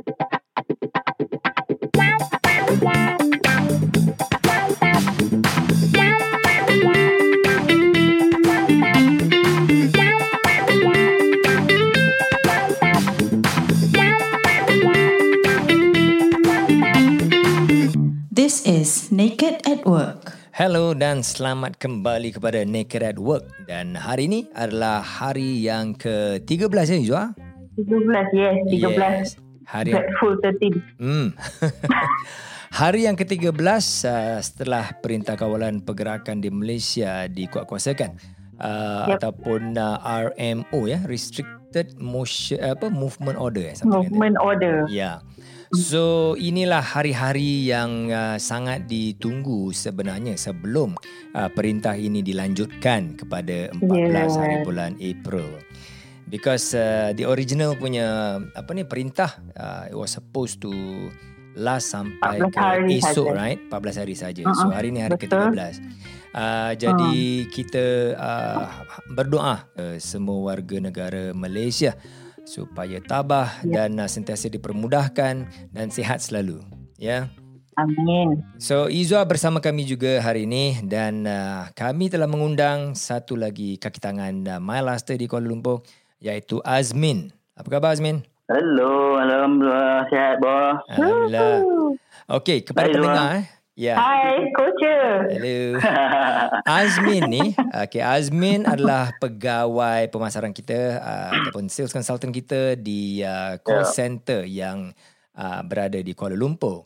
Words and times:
This 0.00 0.08
is 18.64 19.12
Naked 19.12 19.60
at 19.68 19.84
Work. 19.84 20.32
Hello 20.56 20.96
dan 20.96 21.20
selamat 21.20 21.76
kembali 21.76 22.32
kepada 22.32 22.64
Naked 22.64 23.04
at 23.04 23.20
Work 23.20 23.52
dan 23.68 24.00
hari 24.00 24.32
ini 24.32 24.48
adalah 24.56 25.04
hari 25.04 25.60
yang 25.60 25.92
ke-13 25.92 26.88
ya 26.88 26.96
Izwa? 27.04 27.24
13, 27.76 28.32
yes, 28.32 28.56
13. 28.64 28.96
Yes. 28.96 29.49
Hari 29.74 29.94
yang, 29.94 30.06
Full 30.18 30.34
13. 30.42 30.98
hmm. 30.98 31.26
hari 32.70 33.06
yang 33.06 33.14
ke-13 33.14 33.54
uh, 34.06 34.38
setelah 34.38 34.94
Perintah 34.98 35.34
Kawalan 35.34 35.82
Pergerakan 35.82 36.38
di 36.38 36.50
Malaysia 36.50 37.26
dikuatkuasakan 37.26 38.10
uh, 38.58 39.06
Yep. 39.10 39.16
ataupun 39.18 39.74
uh, 39.74 39.98
RMO 40.02 40.86
ya, 40.86 41.02
Restricted 41.06 41.98
Motion 41.98 42.58
apa 42.60 42.90
Movement 42.90 43.38
Order 43.38 43.70
eh. 43.70 43.76
Movement 43.82 44.36
order. 44.38 44.86
Ya. 44.90 45.22
So 45.70 46.34
inilah 46.34 46.82
hari-hari 46.82 47.70
yang 47.70 48.10
uh, 48.10 48.42
sangat 48.42 48.90
ditunggu 48.90 49.70
sebenarnya 49.70 50.34
sebelum 50.34 50.98
uh, 51.30 51.46
perintah 51.46 51.94
ini 51.94 52.26
dilanjutkan 52.26 53.14
kepada 53.14 53.70
14 53.78 53.86
Yeah. 53.86 54.26
hari 54.34 54.56
bulan 54.66 54.98
April. 54.98 55.46
Because 56.30 56.72
uh, 56.72 57.10
the 57.12 57.26
original 57.26 57.74
punya 57.74 58.38
apa 58.54 58.70
ni 58.70 58.86
perintah 58.86 59.34
uh, 59.58 59.90
it 59.90 59.96
was 59.98 60.14
supposed 60.14 60.62
to 60.62 60.70
last 61.58 61.90
sampai 61.90 62.38
14 62.38 62.54
ke 62.54 62.62
esok 63.02 63.26
saja. 63.26 63.34
right 63.34 63.60
14 63.66 64.00
hari 64.06 64.14
saja. 64.14 64.42
Uh-uh, 64.46 64.54
So 64.54 64.66
hari 64.70 64.94
ni 64.94 65.02
hari 65.02 65.18
betul. 65.18 65.50
ke-13. 65.50 65.74
Uh, 66.30 66.72
jadi 66.78 67.14
kita 67.50 67.86
uh, 68.14 68.62
berdoa 69.10 69.66
uh, 69.74 69.98
semua 69.98 70.54
warga 70.54 70.78
negara 70.78 71.34
Malaysia 71.34 71.98
supaya 72.46 73.02
tabah 73.02 73.66
Ya. 73.66 73.82
dan 73.84 73.98
uh, 73.98 74.06
sentiasa 74.06 74.46
dipermudahkan 74.46 75.34
dan 75.74 75.86
sihat 75.90 76.22
selalu. 76.22 76.62
Ya. 76.96 77.34
Amin. 77.74 78.44
So 78.60 78.86
Izwa 78.86 79.24
bersama 79.24 79.58
kami 79.58 79.88
juga 79.88 80.20
hari 80.20 80.44
ini 80.44 80.84
dan 80.84 81.24
uh, 81.24 81.66
kami 81.72 82.12
telah 82.12 82.28
mengundang 82.28 82.92
satu 82.92 83.34
lagi 83.34 83.80
kaki 83.80 83.98
tangan 83.98 84.34
uh, 84.46 84.60
MyLaster 84.60 85.16
di 85.16 85.24
Kuala 85.24 85.48
Lumpur 85.48 85.80
iaitu 86.20 86.60
Azmin. 86.62 87.32
Apa 87.56 87.76
khabar 87.76 87.96
Azmin? 87.96 88.22
Hello, 88.46 89.16
Alhamdulillah 89.16 90.04
sihat 90.10 90.36
bos. 90.38 90.76
Alhamdulillah. 90.90 91.58
Okey, 92.30 92.62
kepada 92.62 92.86
Hai, 92.86 92.94
pendengar 92.94 93.26
eh. 93.40 93.46
Ya. 93.80 93.96
Hai, 93.96 94.52
Coach. 94.52 94.84
Hello. 95.32 95.80
Azmin 96.84 97.22
ni, 97.32 97.44
okay, 97.72 98.04
Azmin 98.04 98.68
adalah 98.68 99.08
pegawai 99.16 100.04
pemasaran 100.12 100.52
kita 100.52 101.00
uh, 101.00 101.30
ataupun 101.32 101.72
sales 101.72 101.94
consultant 101.94 102.28
kita 102.28 102.76
di 102.76 103.24
uh, 103.24 103.56
call 103.64 103.80
Ya. 103.80 103.88
center 103.88 104.44
yang 104.44 104.92
uh, 105.32 105.60
berada 105.64 105.96
di 105.96 106.12
Kuala 106.12 106.36
Lumpur. 106.36 106.84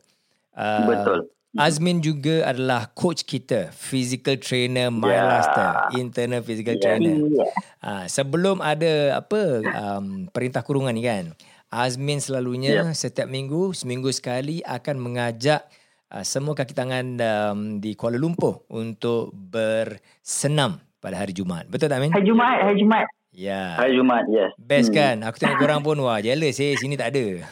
Uh, 0.55 0.87
Betul. 0.87 1.19
Azmin 1.55 2.03
juga 2.03 2.43
adalah 2.45 2.91
coach 2.91 3.23
kita, 3.23 3.71
physical 3.71 4.35
trainer. 4.37 4.91
MyLaster, 4.91 5.95
internal 5.95 6.43
physical 6.43 6.75
Ya. 6.75 6.83
trainer. 6.83 7.15
Ya. 7.31 7.47
Ah, 7.79 8.05
sebelum 8.11 8.59
ada 8.59 9.23
apa 9.23 9.63
um, 9.63 10.27
perintah 10.29 10.67
kurungan 10.67 10.91
ni 10.91 11.07
kan. 11.07 11.31
Azmin 11.71 12.19
selalunya 12.19 12.91
Yep. 12.91 12.95
setiap 12.95 13.27
minggu, 13.27 13.71
seminggu 13.71 14.11
sekali 14.11 14.63
akan 14.63 14.99
mengajak 14.99 15.63
uh, 16.11 16.23
semua 16.23 16.55
kaki 16.55 16.71
tangan 16.71 17.07
um, 17.19 17.59
di 17.79 17.95
Kuala 17.95 18.15
Lumpur 18.15 18.67
untuk 18.67 19.31
bersenam 19.31 20.79
pada 20.99 21.19
hari 21.19 21.31
Jumaat. 21.31 21.67
Betul 21.67 21.87
tak 21.87 22.03
Amin? 22.03 22.11
Hari 22.11 22.27
Jumaat, 22.27 22.59
hari 22.63 22.79
Jumaat. 22.79 23.07
Ya. 23.31 23.75
Hari 23.75 23.95
Jumaat, 23.95 24.27
yes. 24.31 24.51
Best 24.55 24.91
kan? 24.91 25.23
Aku 25.23 25.39
tengok 25.39 25.59
korang 25.59 25.83
pun 25.83 25.99
wah 25.99 26.19
jealous 26.19 26.59
eh 26.59 26.75
sini 26.75 26.99
tak 26.99 27.15
ada. 27.15 27.27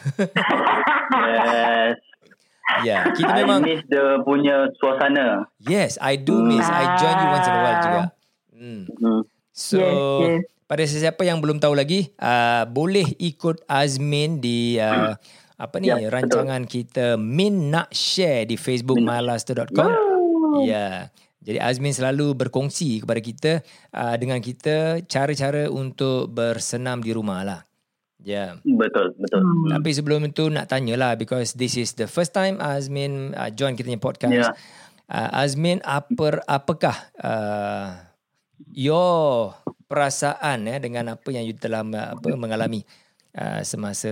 Yes. 1.13 1.99
Ya, 2.81 3.13
kita 3.13 3.29
I 3.29 3.37
memang 3.45 3.61
miss 3.61 3.85
the 3.85 4.25
punya 4.25 4.73
suasana. 4.81 5.45
yes, 5.61 6.01
I 6.01 6.17
do 6.17 6.41
miss. 6.41 6.65
I 6.65 6.97
join 6.97 7.15
you 7.15 7.27
once 7.29 7.45
in 7.45 7.53
a 7.53 7.61
while 7.61 7.79
juga. 7.79 8.01
Hmm. 8.53 8.81
Hmm. 8.97 9.21
So 9.53 9.77
Yes, 9.77 9.93
yes. 10.25 10.41
pada 10.65 10.83
sesiapa 10.83 11.21
yang 11.21 11.37
belum 11.37 11.61
tahu 11.61 11.77
lagi, 11.77 12.09
uh, 12.17 12.65
boleh 12.65 13.05
ikut 13.21 13.61
Azmin 13.69 14.41
di 14.41 14.81
uh, 14.81 15.13
apa 15.53 15.75
ni 15.77 15.93
Ya, 15.93 16.01
betul. 16.01 16.09
rancangan 16.09 16.61
kita 16.65 17.05
Min 17.15 17.69
nak 17.69 17.93
share 17.93 18.49
di 18.49 18.57
Facebook 18.57 18.97
mylaster.com. 18.97 19.89
Ya. 20.65 21.13
Jadi 21.43 21.59
Azmin 21.59 21.91
selalu 21.91 22.31
berkongsi 22.39 23.03
kepada 23.03 23.19
kita 23.19 23.51
uh, 23.91 24.15
dengan 24.15 24.39
kita 24.39 25.03
cara-cara 25.05 25.67
untuk 25.67 26.31
bersenam 26.31 27.03
di 27.03 27.11
rumah 27.11 27.43
lah. 27.43 27.59
Ya. 28.23 28.55
Betul, 28.63 29.11
betul. 29.19 29.43
Hmm. 29.43 29.69
Tapi 29.77 29.89
sebelum 29.91 30.23
itu 30.31 30.47
nak 30.47 30.71
tanyalah 30.71 31.19
because 31.19 31.53
this 31.59 31.75
is 31.75 31.91
the 31.99 32.07
first 32.07 32.31
time 32.31 32.57
Azmin 32.63 33.35
uh, 33.35 33.51
join 33.51 33.75
kita 33.75 33.91
punya 33.91 34.01
podcast. 34.01 34.31
Ya. 34.31 34.49
Uh, 35.11 35.29
Azmin 35.43 35.83
apa 35.83 36.39
apakah 36.47 36.95
uh, 37.19 37.99
your 38.71 39.51
perasaan 39.91 40.65
ya 40.65 40.79
dengan 40.79 41.19
apa 41.19 41.27
yang 41.35 41.43
you 41.43 41.53
telah 41.53 41.83
uh, 41.83 42.15
apa 42.15 42.27
mengalami 42.39 42.87
uh, 43.35 43.59
semasa 43.61 44.09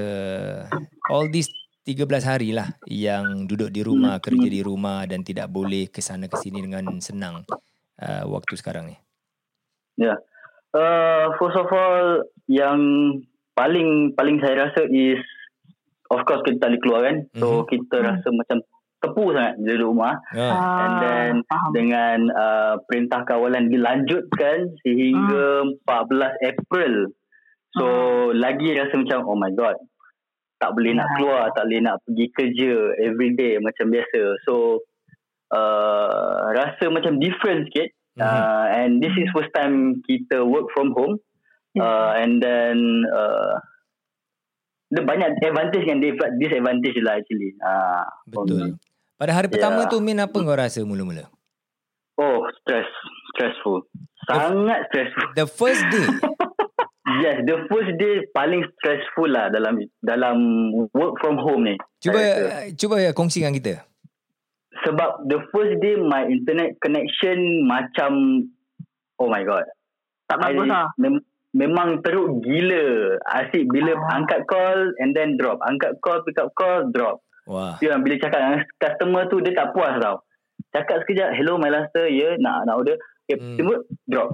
all 1.08 1.32
these 1.32 1.48
13 1.88 2.06
hari 2.22 2.54
lah 2.54 2.78
yang 2.86 3.50
duduk 3.50 3.74
di 3.74 3.82
rumah, 3.82 4.22
kerja 4.22 4.46
di 4.46 4.62
rumah 4.62 5.08
dan 5.10 5.26
tidak 5.26 5.50
boleh 5.50 5.90
ke 5.90 5.98
sana 5.98 6.30
ke 6.30 6.38
sini 6.38 6.62
dengan 6.62 7.02
senang 7.02 7.42
uh, 7.98 8.24
waktu 8.30 8.54
sekarang 8.54 8.94
ni. 8.94 8.98
Yeah. 9.98 10.22
Uh, 10.72 11.34
first 11.42 11.58
of 11.58 11.68
all, 11.74 12.22
yang 12.46 12.78
paling 13.62 13.90
paling 14.14 14.42
saya 14.42 14.66
rasa 14.66 14.90
is 14.90 15.22
of 16.10 16.26
course 16.26 16.42
kita 16.42 16.58
tak 16.58 16.74
boleh 16.74 16.82
keluar 16.82 17.02
kan. 17.06 17.18
So 17.38 17.62
Mhm. 17.62 17.68
kita 17.70 17.96
rasa 18.02 18.28
macam 18.34 18.58
tepu 18.98 19.26
sangat 19.32 19.56
di 19.58 19.74
rumah. 19.78 20.14
Oh. 20.34 20.54
And 20.82 20.94
then 21.00 21.34
Ah, 21.44 21.58
faham. 21.58 21.70
dengan 21.72 22.18
uh, 22.32 22.74
perintah 22.84 23.22
kawalan 23.24 23.70
dilanjutkan 23.70 24.78
sehingga 24.82 25.46
14 25.86 26.34
April. 26.44 27.14
So 27.72 27.86
lagi 28.36 28.74
rasa 28.74 28.94
macam 28.96 29.26
oh 29.26 29.38
my 29.38 29.54
god. 29.54 29.78
Tak 30.58 30.78
boleh 30.78 30.94
nak 30.94 31.08
Ya. 31.08 31.14
keluar, 31.18 31.44
tak 31.54 31.66
boleh 31.66 31.82
nak 31.82 31.98
pergi 32.04 32.26
kerja 32.32 32.74
every 33.00 33.34
day 33.34 33.58
macam 33.58 33.90
biasa. 33.90 34.22
So 34.44 34.86
uh, 35.50 36.52
rasa 36.52 36.90
macam 36.90 37.18
different 37.18 37.70
sikit. 37.70 37.90
Mhm. 38.12 38.22
Uh, 38.22 38.66
and 38.76 38.92
this 39.00 39.14
is 39.16 39.26
first 39.32 39.50
time 39.52 40.04
kita 40.04 40.44
work 40.44 40.68
from 40.72 40.92
home. 40.94 41.18
Ya. 41.72 41.82
Uh, 41.82 42.12
and 42.20 42.44
then 42.44 42.78
uh, 43.08 43.56
dia 44.92 45.04
banyak 45.04 45.40
advantage 45.40 45.88
dan 45.88 46.04
disadvantage 46.36 47.00
lah 47.00 47.16
actually. 47.18 47.56
Uh, 47.64 48.04
Betul. 48.28 48.76
Pada 49.16 49.32
hari 49.32 49.48
pertama 49.48 49.86
Ya. 49.86 49.92
tu 49.92 50.04
Min 50.04 50.20
apa 50.20 50.36
kau 50.36 50.52
rasa 50.52 50.84
mula-mula? 50.84 51.32
Oh, 52.20 52.44
stress. 52.60 52.90
Stressful. 53.32 53.88
Sangat 54.28 54.86
stressful. 54.92 55.32
The 55.34 55.48
first 55.48 55.84
day. 55.90 56.08
Yes, 57.12 57.44
the 57.44 57.68
first 57.68 57.98
day 58.00 58.24
paling 58.32 58.64
stressful 58.78 59.28
lah 59.28 59.52
dalam 59.52 59.84
dalam 60.00 60.38
work 60.96 61.20
from 61.20 61.36
home 61.36 61.68
ni. 61.68 61.76
Cuba 62.00 62.16
Saya 62.16 62.32
rasa. 62.32 62.78
cuba 62.78 62.96
kongsikan 63.12 63.52
kita. 63.52 63.84
Sebab 64.88 65.28
the 65.28 65.44
first 65.52 65.76
day 65.84 66.00
my 66.00 66.24
internet 66.24 66.78
connection 66.80 67.68
macam 67.68 68.12
oh 69.20 69.28
my 69.28 69.44
god. 69.44 69.66
Tak 70.32 70.40
bagus 70.40 70.72
lah. 70.72 70.88
Mem- 70.96 71.26
memang 71.52 72.00
teruk 72.04 72.42
gila. 72.42 73.18
Asyik 73.28 73.68
bila 73.70 73.96
Ah. 73.96 74.20
angkat 74.20 74.48
call 74.48 74.92
and 75.00 75.12
then 75.12 75.36
drop. 75.36 75.60
Angkat 75.64 76.00
call, 76.00 76.24
pick 76.24 76.40
up 76.40 76.52
call, 76.56 76.88
drop. 76.92 77.24
Wah. 77.48 77.76
Yang 77.84 78.00
bila 78.04 78.16
cakap 78.22 78.40
dengan 78.40 78.60
customer 78.78 79.22
tu 79.28 79.38
dia 79.44 79.54
tak 79.56 79.72
puas 79.76 79.98
tau. 80.00 80.24
Cakap 80.72 81.04
sekejap, 81.04 81.36
hello 81.36 81.60
my 81.60 81.68
laster, 81.68 82.08
ya, 82.08 82.32
yeah, 82.32 82.34
nak 82.40 82.64
nak 82.64 82.80
order. 82.80 82.96
Okay, 83.28 83.36
Hmm. 83.36 83.58
tiba, 83.60 83.76
drop. 84.08 84.30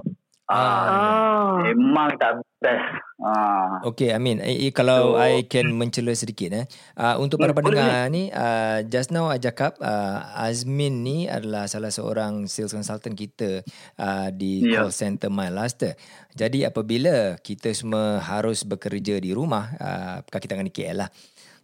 Ah, 0.48 0.86
Oh. 0.88 1.52
Memang 1.66 2.14
tak 2.16 2.40
best. 2.62 2.84
Ah. 3.18 3.82
Okay, 3.82 4.14
Amin. 4.14 4.38
Eh, 4.38 4.70
eh, 4.70 4.72
kalau 4.72 5.14
So- 5.14 5.18
I 5.18 5.42
can 5.42 5.74
mencela 5.74 6.14
sedikit 6.14 6.54
eh. 6.54 6.64
Uh, 6.94 7.18
untuk 7.18 7.42
para 7.42 7.50
pendengar 7.50 8.06
ni, 8.06 8.30
uh, 8.30 8.86
just 8.86 9.10
now 9.10 9.26
I 9.26 9.42
cakap 9.42 9.74
uh, 9.82 10.22
Azmin 10.38 11.02
ni 11.02 11.26
adalah 11.26 11.66
salah 11.66 11.90
seorang 11.90 12.46
sales 12.46 12.70
consultant 12.70 13.18
kita 13.18 13.66
uh, 13.98 14.30
di 14.30 14.62
Ya. 14.62 14.86
call 14.86 14.94
center 14.94 15.34
MyLaster. 15.34 15.98
Jadi 16.30 16.62
apabila 16.62 17.34
kita 17.36 17.74
semua 17.74 18.22
harus 18.22 18.62
bekerja 18.62 19.18
di 19.18 19.34
rumah, 19.34 19.66
uh, 19.74 20.16
kaki 20.22 20.46
tangan 20.46 20.64
di 20.64 20.70
KL 20.70 21.02
lah. 21.02 21.10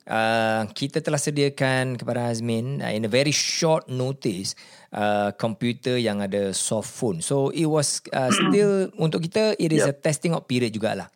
Uh, 0.05 0.69
kita 0.75 1.01
telah 1.01 1.17
sediakan 1.17 1.97
kepada 1.97 2.29
Azmin 2.29 2.83
uh, 2.83 2.91
in 2.91 3.07
a 3.07 3.09
very 3.09 3.33
short 3.33 3.87
notice 3.87 4.53
uh, 4.91 5.31
komputer 5.33 5.97
yang 5.97 6.19
ada 6.19 6.51
soft 6.51 6.91
phone. 6.91 7.23
So 7.23 7.55
it 7.55 7.65
was 7.65 8.03
uh, 8.11 8.29
still 8.37 8.91
untuk 8.99 9.23
kita 9.23 9.55
it 9.57 9.71
is 9.71 9.87
a 9.87 9.95
Yep. 9.95 10.03
testing 10.03 10.35
out 10.35 10.45
period 10.45 10.75
jugalah. 10.75 11.09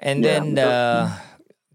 And 0.00 0.20
Ya, 0.20 0.40
then 0.40 0.42
betul. 0.54 0.70
uh, 0.70 1.06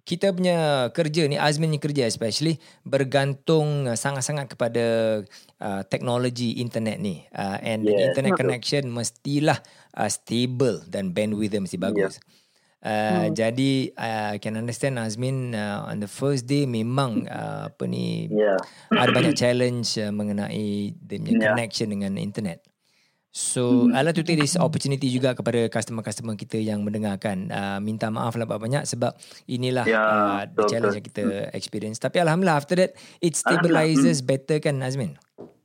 kita 0.04 0.33
punya 0.33 0.57
kerja 0.89 1.30
ni 1.30 1.38
Azmin 1.38 1.69
punya 1.69 1.81
kerja 1.86 2.04
especially 2.10 2.57
bergantung 2.81 3.86
uh, 3.86 3.94
sangat-sangat 3.94 4.50
kepada 4.57 4.86
uh, 5.62 5.81
teknologi 5.86 6.57
internet 6.57 6.98
ni 6.98 7.21
uh, 7.30 7.62
and 7.62 7.86
the 7.86 7.94
Yes. 7.94 8.10
internet 8.10 8.33
Betul. 8.33 8.42
connection 8.50 8.83
mestilah 8.89 9.62
uh, 9.94 10.10
stable 10.10 10.81
dan 10.89 11.13
bandwidth 11.13 11.54
dia 11.54 11.62
mesti 11.62 11.77
bagus. 11.77 12.18
Uh, 12.80 13.27
Hmm. 13.27 13.36
Jadi 13.36 13.92
uh, 13.92 14.33
I 14.33 14.39
can 14.39 14.56
understand 14.56 14.95
Azmin 14.98 15.51
uh, 15.51 15.83
on 15.92 16.00
the 16.00 16.07
first 16.07 16.48
day 16.48 16.63
memang 16.63 17.27
uh, 17.27 17.68
apa 17.68 17.83
ni 17.83 18.31
Ya. 18.31 18.56
ada 18.95 19.12
banyak 19.12 19.36
challenge 19.42 20.00
uh, 20.00 20.16
mengenai 20.16 20.95
dia 20.95 21.19
punya 21.19 21.36
Ya. 21.36 21.51
connection 21.51 21.92
dengan 21.92 22.16
internet. 22.16 22.63
So, 23.30 23.86
Hmm. 23.86 23.94
I'd 23.94 24.10
like 24.10 24.18
to 24.18 24.26
take 24.26 24.42
this 24.42 24.58
opportunity 24.58 25.06
juga 25.06 25.38
kepada 25.38 25.70
customer-customer 25.70 26.34
kita 26.34 26.58
yang 26.58 26.81
mendengarkan. 26.81 27.54
Uh, 27.54 27.78
minta 27.78 28.10
maaf 28.10 28.34
lah 28.34 28.50
banyak-banyak 28.50 28.90
sebab 28.90 29.14
inilah 29.46 29.86
Ya, 29.86 30.02
uh, 30.02 30.42
the 30.50 30.66
betul, 30.66 30.70
challenge 30.70 30.98
betul. 30.98 30.98
yang 30.98 31.06
kita 31.06 31.24
experience. 31.54 32.02
Tapi 32.02 32.18
Alhamdulillah 32.20 32.58
after 32.58 32.74
that, 32.76 32.98
it 33.22 33.38
stabilizes 33.38 34.26
better 34.26 34.58
kan 34.58 34.81
Azmin? 34.81 35.14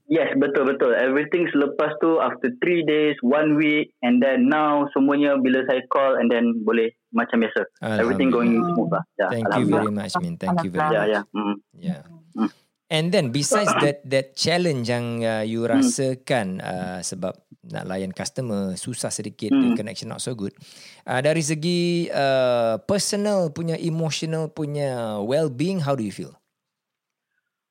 Yes, 0.04 0.36
betul 0.36 0.68
betul. 0.68 0.92
Everything 0.92 1.48
selepas 1.48 1.96
tu 1.96 2.20
after 2.20 2.52
three 2.60 2.84
days, 2.84 3.16
one 3.24 3.56
week, 3.56 3.96
and 4.04 4.20
then 4.20 4.52
now 4.52 4.84
semuanya 4.92 5.40
bila 5.40 5.64
saya 5.64 5.80
call 5.88 6.20
and 6.20 6.28
then 6.28 6.60
boleh 6.60 6.92
macam 7.10 7.40
biasa. 7.40 7.64
Everything 7.96 8.28
going 8.28 8.60
smooth 8.60 8.92
lah. 8.92 9.00
Ya, 9.16 9.32
Thank 9.32 9.48
you 9.56 9.66
very 9.72 9.88
much 9.88 10.12
Min. 10.20 10.36
Thank 10.36 10.60
you 10.60 10.68
very 10.68 10.84
Ya 10.84 11.00
much. 11.00 11.08
ya. 11.08 11.20
Mm. 11.32 11.56
Yeah. 11.72 12.02
Mm. 12.36 12.50
And 12.94 13.10
then 13.10 13.34
besides 13.34 13.74
that 13.82 14.06
that 14.06 14.38
challenge 14.38 14.86
yang 14.86 15.26
uh, 15.26 15.42
you 15.42 15.66
rasakan 15.66 16.62
uh, 16.62 17.02
sebab 17.02 17.34
nak 17.74 17.90
layan 17.90 18.14
customer 18.14 18.78
susah 18.78 19.10
sedikit 19.10 19.50
the 19.50 19.74
Hmm. 19.74 19.76
connection 19.76 20.06
not 20.06 20.22
so 20.22 20.38
good. 20.38 20.54
Uh, 21.02 21.18
dari 21.18 21.42
segi 21.42 22.06
uh, 22.14 22.78
personal 22.86 23.50
punya 23.50 23.74
emotional 23.74 24.46
punya 24.46 25.18
well-being 25.18 25.82
how 25.82 25.98
do 25.98 26.06
you 26.06 26.14
feel? 26.14 26.38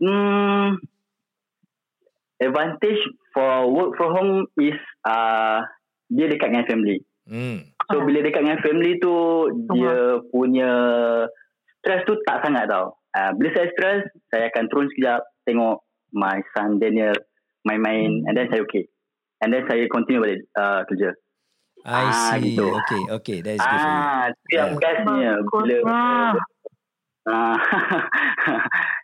Hmm, 0.03 0.83
advantage 2.43 2.99
for 3.31 3.71
work 3.71 3.95
from 3.95 4.11
home 4.11 4.35
is 4.59 4.75
uh, 5.07 5.63
dia 6.11 6.27
dekat 6.27 6.51
dengan 6.51 6.67
family. 6.67 6.97
Hmm. 7.23 7.71
So 7.87 8.03
bila 8.03 8.19
dekat 8.25 8.43
dengan 8.43 8.59
family 8.59 8.99
tu 8.99 9.13
dia 9.71 10.19
punya 10.33 10.71
stress 11.79 12.03
tu 12.03 12.19
tak 12.27 12.43
sangat 12.43 12.67
tau. 12.67 12.99
Uh, 13.13 13.31
bila 13.37 13.49
saya 13.53 13.67
stress, 13.71 14.01
saya 14.27 14.49
akan 14.49 14.65
turun 14.67 14.89
sekejap 14.89 15.21
tengok 15.45 15.85
my 16.11 16.41
son 16.51 16.77
Daniel 16.77 17.13
main-main 17.61 18.25
and 18.25 18.33
then 18.33 18.49
saya 18.49 18.61
okay. 18.61 18.89
And 19.39 19.49
then 19.49 19.63
saya 19.65 19.85
continue 19.87 20.19
balik 20.19 20.41
uh, 20.53 20.81
kerja. 20.83 21.13
I 21.83 22.07
Ah, 22.07 22.33
see. 22.33 22.55
gitu. 22.55 22.73
Okay, 22.79 23.01
okay. 23.11 23.37
That 23.39 23.53
is 23.53 23.61
good 23.61 23.75
for 23.77 23.91
you. 23.91 23.99
Ah, 23.99 24.23
yang 24.49 24.69
Yeah. 24.71 24.79
bestnya 24.79 25.31
bila 25.43 25.77
Bagusnya. 25.83 26.41
Ah, 27.23 27.55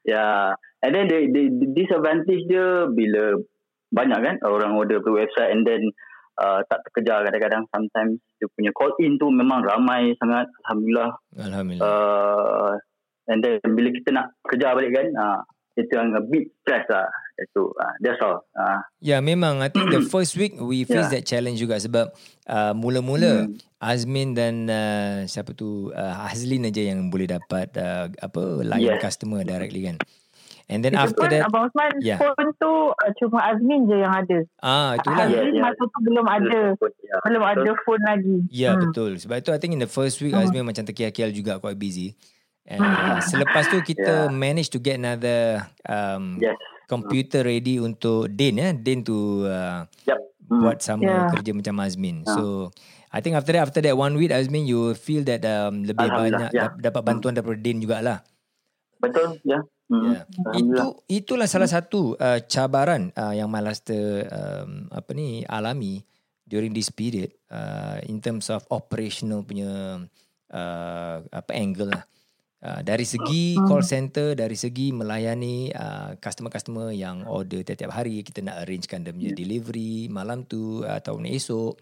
yeah. 0.06 0.56
And 0.84 0.96
then 0.96 1.08
the, 1.08 1.28
the, 1.28 1.44
the 1.52 1.68
disadvantage 1.76 2.48
dia 2.48 2.88
bila 2.88 3.36
banyak 3.92 4.16
kan 4.16 4.36
orang 4.48 4.74
order 4.74 5.04
per 5.04 5.12
website 5.12 5.52
and 5.52 5.68
then 5.68 5.84
uh, 6.38 6.64
tak 6.66 6.80
terkejar 6.88 7.28
kadang-kadang 7.28 7.68
sometimes 7.68 8.16
dia 8.40 8.48
punya 8.54 8.72
call 8.72 8.96
in 8.98 9.20
tu 9.20 9.28
memang 9.28 9.60
ramai 9.60 10.16
sangat 10.16 10.48
alhamdulillah 10.64 11.12
Alhamdulillah. 11.36 11.84
uh, 11.84 12.72
and 13.30 13.40
then 13.40 13.62
bila 13.64 13.90
kita 13.90 14.10
nak 14.10 14.34
kejar 14.44 14.74
balik 14.74 14.92
kan 14.92 15.08
uh, 15.14 15.40
itu 15.74 15.88
yang 15.90 16.12
a 16.12 16.20
bit 16.20 16.52
stress 16.60 16.84
lah 16.90 17.08
itu 17.40 17.72
uh, 17.72 17.94
that's 18.04 18.20
all 18.20 18.44
uh, 18.54 18.84
Ya 19.00 19.24
memang 19.24 19.64
I 19.64 19.72
think 19.72 19.88
the 19.88 20.04
first 20.12 20.36
week 20.36 20.60
we 20.60 20.84
face 20.84 21.08
Yeah. 21.08 21.14
that 21.16 21.24
challenge 21.24 21.56
juga 21.56 21.80
sebab 21.80 22.12
uh, 22.46 22.74
mula-mula 22.74 23.48
Hmm. 23.48 23.56
Azmin 23.80 24.36
dan 24.36 24.68
uh, 24.68 25.24
siapa 25.24 25.56
tu 25.56 25.88
uh, 25.90 26.14
Hazlin 26.20 26.68
aja 26.68 26.84
yang 26.84 27.08
boleh 27.08 27.32
dapat 27.32 27.72
uh, 27.80 28.12
apa 28.12 28.42
layan 28.68 29.00
Yes. 29.00 29.00
customer 29.00 29.40
directly 29.42 29.88
kan. 29.88 29.96
And 30.68 30.84
then 30.84 30.94
Itu 30.94 31.02
after 31.02 31.26
pun 31.26 31.32
that 31.32 31.48
Abang 31.48 31.64
Osman 31.66 31.92
Yeah. 32.04 32.20
phone 32.20 32.52
tu 32.60 32.68
uh, 32.92 33.12
cuma 33.18 33.40
Azmin 33.48 33.88
je 33.88 33.96
yang 33.96 34.12
ada. 34.12 34.40
ah 34.60 34.94
itulah. 34.94 35.26
Yeah, 35.26 35.42
Azmin 35.42 35.56
yeah. 35.56 35.64
masa 35.64 35.80
tu 35.82 36.00
belum 36.04 36.26
ada. 36.28 36.62
yeah. 36.76 37.20
Belum 37.24 37.42
ada 37.42 37.72
phone 37.82 38.04
lagi. 38.04 38.38
Ya 38.52 38.70
Hmm. 38.76 38.82
betul. 38.84 39.16
Sebab 39.16 39.40
itu 39.40 39.50
I 39.50 39.58
think 39.58 39.74
in 39.74 39.82
the 39.82 39.88
first 39.88 40.20
week 40.20 40.36
Hmm. 40.36 40.44
Azmin 40.44 40.62
macam 40.62 40.84
terkial-kial 40.84 41.32
juga 41.32 41.56
quite 41.58 41.80
busy. 41.80 42.20
And 42.70 42.86
uh, 42.86 43.18
selepas 43.20 43.66
tu 43.68 43.82
kita 43.82 44.30
Yeah. 44.30 44.32
manage 44.32 44.70
to 44.70 44.78
get 44.78 44.96
another 44.96 45.66
um, 45.84 46.38
yes 46.38 46.54
computer 46.86 47.42
ready 47.42 47.78
untuk 47.78 48.30
Din 48.30 48.58
ya. 48.58 48.70
Din 48.72 49.02
to 49.02 49.46
uh, 49.46 49.86
yep 50.06 50.22
Hmm. 50.50 50.66
buat 50.66 50.82
sama 50.82 51.06
Yeah. 51.06 51.30
kerja 51.30 51.54
macam 51.54 51.78
Azmin. 51.78 52.26
Ah. 52.26 52.34
So 52.34 52.74
I 53.14 53.22
think 53.22 53.38
after 53.38 53.54
that 53.54 53.70
after 53.70 53.86
that 53.86 53.94
one 53.94 54.18
week 54.18 54.30
Azmin 54.30 54.66
you 54.66 54.98
feel 54.98 55.22
that 55.30 55.46
um, 55.46 55.86
lebih 55.86 56.10
banyak 56.10 56.50
yeah. 56.50 56.74
dap- 56.74 56.82
dapat 56.82 57.02
bantuan 57.06 57.38
daripada 57.38 57.58
Din 57.58 57.78
jugalah. 57.78 58.26
betul 58.98 59.38
ya. 59.46 59.62
Yeah. 59.90 60.26
Alhamdulillah. 60.26 60.58
Itu 60.58 60.86
itulah 61.06 61.46
salah 61.46 61.70
satu 61.70 62.18
uh, 62.18 62.42
cabaran 62.46 63.14
uh, 63.14 63.32
yang 63.32 63.46
Malaster 63.48 64.26
um, 64.28 64.90
apa 64.90 65.14
ni 65.14 65.46
alami 65.46 66.02
during 66.46 66.74
this 66.74 66.90
period 66.90 67.30
uh, 67.50 68.02
in 68.04 68.18
terms 68.18 68.50
of 68.50 68.66
operational 68.70 69.46
punya 69.46 70.02
uh, 70.50 71.16
apa 71.30 71.52
angle 71.54 71.94
lah. 71.94 72.04
Uh, 72.60 72.84
dari 72.84 73.08
segi 73.08 73.56
call 73.56 73.88
center, 73.88 74.36
dari 74.36 74.60
segi 74.60 74.92
melayani 74.92 75.72
uh, 75.72 76.20
customer-customer 76.20 76.92
yang 76.92 77.24
order 77.24 77.64
tiap-tiap 77.64 77.96
hari, 77.96 78.20
kita 78.20 78.44
nak 78.44 78.68
arrangekan 78.68 79.00
dia 79.08 79.16
punya 79.16 79.32
delivery 79.32 80.12
malam 80.12 80.44
tu 80.44 80.84
atau 80.84 81.24
esok. 81.24 81.80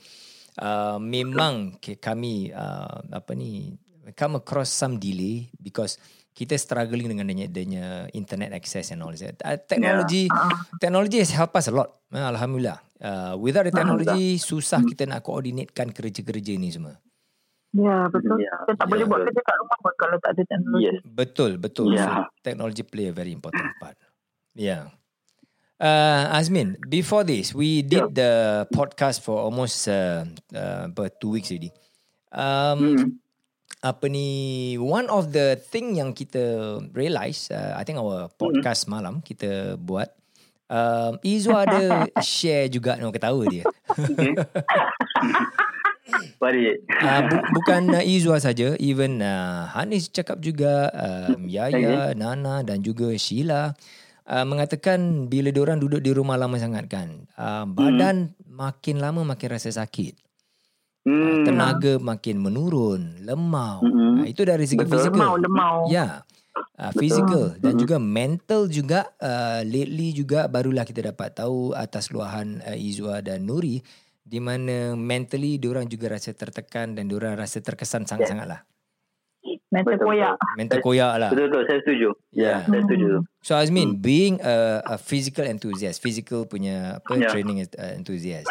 Uh, 0.58 1.02
memang 1.02 1.82
kami 1.82 2.54
uh, 2.54 3.02
apa 3.10 3.34
ni 3.34 3.74
come 4.14 4.38
across 4.38 4.70
some 4.70 5.02
delay 5.02 5.50
because 5.58 5.98
kita 6.38 6.54
struggling 6.62 7.10
dengan 7.10 7.26
adanya, 7.26 7.50
adanya 7.50 7.86
internet 8.14 8.54
access 8.54 8.94
and 8.94 9.02
all 9.02 9.14
that. 9.18 9.34
Uh, 9.42 9.58
technology 9.58 10.30
technology 10.78 11.18
has 11.18 11.34
helped 11.34 11.58
us 11.58 11.66
a 11.70 11.74
lot. 11.74 12.06
Uh, 12.14 12.30
Alhamdulillah. 12.30 12.78
Uh, 13.02 13.34
without 13.42 13.66
the 13.66 13.74
technology 13.74 14.38
susah 14.38 14.86
kita 14.86 15.10
nak 15.10 15.26
coordinatekan 15.26 15.90
kerja-kerja 15.90 16.54
ni 16.58 16.70
semua. 16.70 17.02
Ya 17.76 18.08
betul. 18.08 18.40
Ya, 18.40 18.54
Kita 18.64 18.74
tak 18.80 18.88
ya, 18.88 18.92
boleh 18.92 19.06
buat 19.06 19.20
kerja 19.28 19.42
kat 19.44 19.56
rumah 19.60 19.78
pun 19.84 19.94
kalau 20.00 20.18
tak 20.24 20.32
ada 20.34 20.42
teknologi. 20.48 20.84
yes 20.88 20.98
Betul, 21.04 21.52
betul. 21.60 21.88
Yeah. 21.92 22.08
So 22.08 22.42
technology 22.42 22.84
play 22.88 23.12
a 23.12 23.16
very 23.16 23.32
important 23.32 23.76
part. 23.78 24.00
Yeah. 24.56 24.96
Uh, 25.78 26.26
Azmin, 26.34 26.80
before 26.90 27.22
this, 27.22 27.54
we 27.54 27.86
did 27.86 28.18
the 28.18 28.66
podcast 28.74 29.22
for 29.22 29.38
almost 29.38 29.86
uh, 29.86 30.26
uh, 30.50 30.90
about 30.90 31.22
two 31.22 31.30
weeks 31.30 31.54
already. 31.54 31.70
Um, 32.34 32.98
Hmm. 32.98 33.08
apa 33.78 34.10
ni 34.10 34.74
one 34.82 35.06
of 35.06 35.30
the 35.30 35.54
thing 35.70 35.94
yang 36.02 36.10
kita 36.10 36.76
realise 36.98 37.54
uh, 37.54 37.78
I 37.78 37.86
think 37.86 38.02
our 38.02 38.26
podcast 38.34 38.90
malam 38.90 39.22
kita 39.22 39.78
buat 39.78 40.10
um, 40.66 41.22
Izwa 41.22 41.62
ada 41.62 42.10
share 42.26 42.74
juga 42.74 42.98
no 42.98 43.14
ketawa 43.14 43.46
dia 43.46 43.62
okay. 43.94 44.34
Uh, 46.08 47.22
bu- 47.28 47.46
bukan 47.54 47.82
uh, 47.92 48.04
Izwa 48.04 48.40
saja 48.40 48.74
even 48.80 49.20
uh, 49.20 49.68
Hanis 49.72 50.08
cakap 50.08 50.40
juga 50.40 50.88
um, 50.96 51.46
Yaya 51.46 52.16
Nana 52.16 52.64
dan 52.64 52.80
juga 52.80 53.12
Sheila 53.14 53.76
uh, 54.24 54.46
mengatakan 54.48 55.28
bila 55.28 55.52
diorang 55.52 55.78
duduk 55.78 56.00
di 56.00 56.16
rumah 56.16 56.40
lama 56.40 56.56
sangat 56.56 56.88
kan 56.88 57.28
uh, 57.36 57.68
badan 57.68 58.32
makin 58.48 58.98
lama 58.98 59.28
makin 59.28 59.50
rasa 59.52 59.70
sakit 59.70 60.16
Hmm. 61.08 61.48
tenaga 61.48 61.96
makin 62.04 62.36
menurun 62.36 63.24
lemau 63.24 63.80
uh, 63.80 63.88
Mm-mm. 63.88 64.28
itu 64.28 64.44
dari 64.44 64.68
segi 64.68 64.84
Betul. 64.84 64.92
fizikal 64.92 65.40
Lemau, 65.40 65.40
lemau. 65.40 65.78
Ya. 65.88 66.28
Uh, 66.76 66.92
physical 66.92 67.56
dan 67.58 67.80
juga 67.80 67.96
mental 67.96 68.68
juga 68.68 69.08
uh, 69.24 69.64
lately 69.64 70.12
juga 70.12 70.52
barulah 70.52 70.84
kita 70.84 71.08
dapat 71.08 71.32
tahu 71.32 71.72
atas 71.72 72.12
luahan 72.12 72.60
uh, 72.60 72.76
Izwa 72.76 73.24
dan 73.24 73.48
Nuri 73.48 73.80
di 74.28 74.44
mana 74.44 74.92
mentally 75.00 75.56
diorang 75.56 75.88
juga 75.88 76.20
rasa 76.20 76.36
tertekan 76.36 77.00
dan 77.00 77.08
diorang 77.08 77.40
rasa 77.40 77.64
terkesan 77.64 78.04
sangat-sangat 78.04 78.44
lah. 78.44 78.62
Mental 79.72 80.00
koyak. 80.00 80.36
Mental 80.60 80.80
koyak 80.80 81.14
lah. 81.16 81.30
Betul 81.32 81.48
betul 81.52 81.64
saya 81.68 81.80
setuju. 81.84 82.10
Ya, 82.32 82.44
Yeah. 82.44 82.60
saya 82.68 82.82
setuju. 82.88 83.08
So 83.44 83.56
Azmin, 83.56 84.00
being 84.00 84.40
a, 84.44 84.84
a 84.84 84.96
physical 85.00 85.48
enthusiast, 85.48 86.04
physical 86.04 86.44
punya 86.44 87.00
apa 87.00 87.14
Yeah. 87.16 87.32
training 87.32 87.64
uh, 87.64 87.94
enthusiast. 87.96 88.48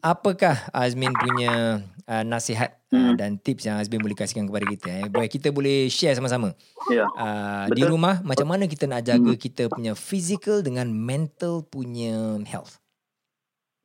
Apakah 0.00 0.68
Azmin 0.68 1.12
punya 1.16 1.80
uh, 2.04 2.24
nasihat 2.24 2.76
uh, 2.92 2.94
Hmm. 2.94 3.16
dan 3.16 3.40
tips 3.40 3.64
yang 3.64 3.80
Azmin 3.80 3.98
boleh 4.04 4.12
kasihkan 4.12 4.44
kepada 4.44 4.68
kita 4.68 4.88
eh? 4.92 5.06
Boleh 5.08 5.28
kita 5.32 5.48
boleh 5.48 5.88
share 5.88 6.12
sama-sama. 6.12 6.52
Ya. 6.92 7.08
Uh, 7.16 7.66
di 7.72 7.82
rumah 7.84 8.20
macam 8.20 8.48
mana 8.48 8.68
kita 8.68 8.84
nak 8.84 9.00
jaga 9.02 9.32
kita 9.34 9.72
punya 9.72 9.96
physical 9.96 10.60
dengan 10.60 10.92
mental 10.92 11.64
punya 11.64 12.36
health. 12.44 12.78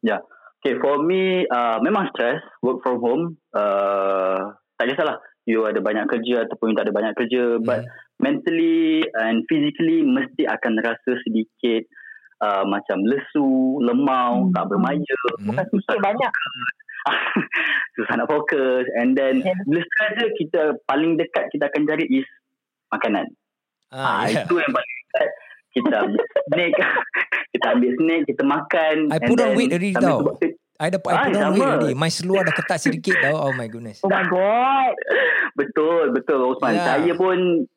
Ya. 0.03 0.19
Okay, 0.59 0.75
for 0.75 0.99
me 0.99 1.47
uh, 1.47 1.79
memang 1.79 2.11
stress 2.11 2.43
work 2.59 2.83
from 2.83 2.99
home. 2.99 3.23
Uh, 3.55 4.51
tak 4.75 4.91
kisahlah 4.91 5.15
you 5.47 5.63
ada 5.63 5.79
banyak 5.79 6.03
kerja 6.05 6.43
ataupun 6.43 6.71
you 6.71 6.75
tak 6.75 6.91
ada 6.91 6.93
banyak 6.93 7.13
kerja, 7.15 7.43
but 7.59 7.79
Hmm. 7.79 7.91
mentally 8.19 8.99
and 9.15 9.47
physically 9.47 10.03
mesti 10.03 10.43
akan 10.43 10.83
rasa 10.83 11.15
sedikit 11.23 11.87
uh, 12.43 12.67
macam 12.67 12.99
lesu, 13.07 13.79
lemau, 13.79 14.45
Hmm. 14.45 14.51
tak 14.51 14.67
bermaya, 14.67 15.15
Hmm. 15.39 15.47
Bukan 15.47 15.65
fikir 15.71 15.97
banyak. 16.03 16.33
susah 17.95 18.13
nak 18.15 18.27
fokus 18.27 18.83
and 18.99 19.15
then 19.15 19.39
Yeah. 19.39 19.55
bila 19.63 19.79
stress 19.81 20.13
je 20.19 20.27
kita 20.35 20.61
paling 20.83 21.15
dekat 21.15 21.47
kita 21.49 21.71
akan 21.71 21.87
cari 21.87 22.03
is 22.05 22.27
makanan. 22.91 23.31
Ah, 23.89 24.21
Ah, 24.21 24.23
yeah. 24.27 24.43
itu 24.43 24.59
yang 24.59 24.69
paling 24.69 24.93
dekat. 25.07 25.29
Kita 25.69 25.95
ambil 26.01 26.23
snack, 26.47 26.73
kita 27.53 27.65
ambil 27.71 27.91
snack, 27.95 28.21
kita 28.25 28.43
makan. 28.43 28.95
I 29.07 29.17
put 29.19 29.37
on 29.37 29.51
weight 29.53 29.69
already 29.69 29.93
tau. 29.93 30.33
tu- 30.35 30.57
I 30.79 30.87
I 30.87 30.95
Ah, 31.11 31.27
put 31.27 31.35
on 31.35 31.51
weight 31.53 31.61
already. 31.61 31.91
My 31.93 32.07
seluar 32.07 32.41
dah 32.41 32.55
ketat 32.55 32.79
sedikit 32.79 33.19
tau. 33.19 33.35
Oh 33.37 33.51
my 33.51 33.67
goodness. 33.67 33.99
Oh 33.99 34.07
my 34.07 34.23
god. 34.23 34.95
Betul, 35.53 36.15
betul 36.15 36.39
Osman. 36.47 36.73
Ya. 36.73 36.83
Saya 36.87 37.13
pun 37.13 37.67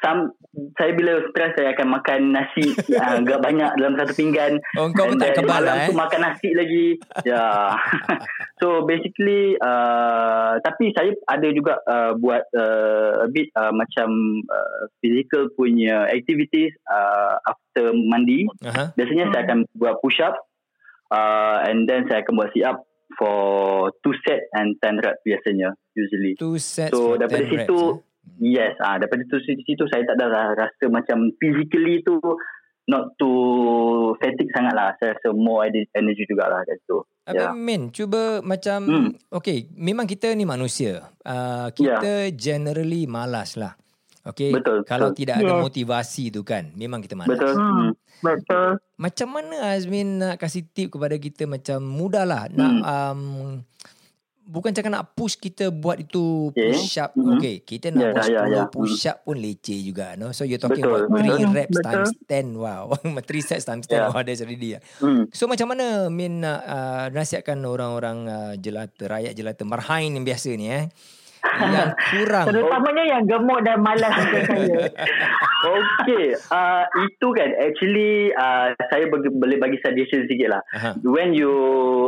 some, 0.00 0.34
saya 0.74 0.90
bila 0.92 1.22
stres 1.30 1.54
saya 1.54 1.70
akan 1.72 1.88
makan 1.92 2.20
nasi 2.32 2.74
uh, 2.90 3.16
agak 3.22 3.38
banyak 3.38 3.70
dalam 3.76 3.94
satu 3.94 4.12
pinggan. 4.12 4.58
Oh 4.74 4.90
kau 4.90 5.06
pun 5.06 5.16
tak 5.16 5.38
kebal 5.38 5.62
lah 5.62 5.86
eh. 5.86 5.94
makan 5.94 6.20
nasi 6.20 6.50
lagi. 6.52 6.98
Ya. 7.22 7.70
so 8.60 8.84
basically 8.84 9.56
uh, 9.58 10.60
tapi 10.60 10.92
saya 10.92 11.16
ada 11.26 11.48
juga 11.50 11.80
uh, 11.82 12.12
buat 12.14 12.44
uh, 12.52 13.24
a 13.24 13.28
bit 13.28 13.48
uh, 13.56 13.72
macam 13.72 14.08
uh, 14.46 14.86
physical 15.00 15.48
punya 15.56 16.06
activities 16.06 16.70
uh, 16.86 17.40
after 17.42 17.90
mandi. 17.96 18.44
Aha. 18.62 18.92
Biasanya 18.94 19.32
saya 19.32 19.42
akan 19.48 19.58
buat 19.74 19.98
push 20.04 20.20
up 20.20 20.36
uh, 21.10 21.64
and 21.64 21.88
then 21.88 22.04
saya 22.06 22.20
akan 22.20 22.36
buat 22.36 22.52
sit 22.52 22.62
up 22.62 22.84
for 23.18 23.90
two 24.06 24.14
set 24.22 24.46
and 24.54 24.78
10 24.78 25.02
rep 25.02 25.18
biasanya 25.26 25.74
usually. 25.98 26.38
Two 26.38 26.60
sets 26.62 26.94
for 26.94 27.16
So, 27.16 27.18
daripada 27.18 27.42
10 27.42 27.50
reps. 27.50 27.52
situ, 27.66 27.78
eh. 27.80 28.08
Yes, 28.38 28.78
ah 28.78 28.94
daripada 28.94 29.26
tu 29.26 29.42
situ, 29.42 29.60
situ 29.66 29.84
saya 29.90 30.06
tak 30.06 30.16
ada 30.16 30.26
ra- 30.30 30.54
rasa 30.54 30.86
macam 30.86 31.34
physically 31.42 32.04
tu 32.06 32.20
not 32.90 33.14
too 33.14 33.38
fatigue 34.18 34.50
sangat 34.50 34.74
lah. 34.74 34.90
Saya 34.98 35.14
rasa 35.14 35.30
more 35.30 35.62
energy 35.70 36.26
jugalah 36.26 36.66
kat 36.66 36.82
situ. 36.82 36.98
Apa 37.22 37.38
Ya. 37.38 37.48
Min, 37.54 37.88
cuba 37.88 38.42
macam 38.42 38.78
Hmm. 38.82 39.10
okay, 39.30 39.70
memang 39.72 40.04
kita 40.04 40.34
ni 40.34 40.42
manusia. 40.42 41.06
Uh, 41.22 41.70
kita 41.70 42.34
generally 42.34 43.06
malas 43.06 43.54
lah. 43.54 43.78
Okay, 44.20 44.52
Betul, 44.52 44.84
kalau 44.84 45.10
betul. 45.10 45.24
tidak 45.24 45.40
ada 45.40 45.54
Yes. 45.56 45.62
motivasi 45.64 46.24
tu 46.28 46.42
kan, 46.42 46.74
memang 46.74 47.00
kita 47.00 47.14
malas. 47.14 47.32
Betul. 47.32 47.54
Hmm. 47.54 47.72
Hmm. 47.72 47.90
Betul. 48.20 48.68
Macam 48.98 49.28
mana 49.30 49.56
Azmin 49.72 50.20
nak 50.20 50.36
kasih 50.36 50.68
tip 50.68 50.92
kepada 50.92 51.16
kita 51.16 51.48
macam 51.48 51.80
mudah 51.80 52.28
lah 52.28 52.44
nak 52.52 52.68
Hmm. 52.68 52.82
um, 52.84 53.20
bukan 54.50 54.74
cakap 54.74 54.90
nak 54.90 55.14
push 55.14 55.38
kita 55.38 55.70
buat 55.70 55.96
itu 55.96 56.50
Okay. 56.50 56.74
push 56.74 56.98
up. 56.98 57.14
Mhm. 57.14 57.38
Okay, 57.38 57.54
kita 57.62 57.88
nak 57.88 58.02
Ya, 58.02 58.10
buat 58.10 58.26
ya, 58.26 58.40
10 58.42 58.50
ya. 58.50 58.62
push 58.66 59.06
up 59.06 59.16
pun 59.22 59.36
leceh 59.38 59.78
juga. 59.80 60.06
No? 60.14 60.34
So 60.34 60.42
you're 60.42 60.58
talking 60.58 60.82
Betul, 60.82 61.06
about 61.06 61.22
3 61.22 61.30
betul. 61.38 61.54
reps 61.54 61.70
Betul. 61.72 61.86
times 61.86 62.10
10. 62.26 62.46
Wow. 62.58 62.82
3 63.30 63.40
sets 63.40 63.62
times 63.62 63.86
10. 63.86 63.94
Ya. 63.94 64.10
Wow, 64.10 64.20
that's 64.20 64.42
already. 64.42 64.68
Yeah. 64.74 64.82
Hmm. 64.98 65.30
So 65.30 65.46
macam 65.46 65.70
mana 65.70 65.86
Min 66.10 66.42
nak 66.42 66.60
uh, 66.60 67.06
nasihatkan 67.08 67.62
orang-orang 67.62 68.18
uh, 68.26 68.52
jelata, 68.56 69.06
rakyat 69.06 69.32
jelata, 69.32 69.62
marhain 69.62 70.10
yang 70.10 70.26
biasa 70.26 70.50
ni 70.52 70.66
eh. 70.66 70.90
Yang 71.40 71.96
kurang. 72.10 72.46
Terutamanya 72.46 73.04
yang 73.08 73.22
gemuk 73.24 73.62
dan 73.62 73.80
malas 73.80 74.12
macam 74.18 74.42
saya. 74.44 74.92
Okay, 75.60 76.26
uh, 76.48 76.84
itu 76.98 77.26
kan 77.32 77.48
actually 77.54 78.12
uh, 78.32 78.72
saya 78.86 79.04
bagi, 79.06 79.28
boleh 79.30 79.56
bagi 79.56 79.76
suggestion 79.78 80.24
sikit 80.24 80.48
lah. 80.50 80.62
Aha. 80.72 80.90
When 81.00 81.32
you 81.32 81.52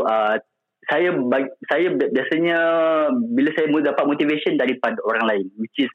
uh, 0.05 0.37
saya 0.91 1.15
saya 1.71 1.87
bi- 1.95 2.11
biasanya 2.11 2.59
bila 3.31 3.51
saya 3.55 3.67
dapat 3.71 4.05
motivation 4.07 4.59
daripada 4.59 4.99
orang 5.07 5.25
lain 5.31 5.47
which 5.59 5.79
is 5.79 5.93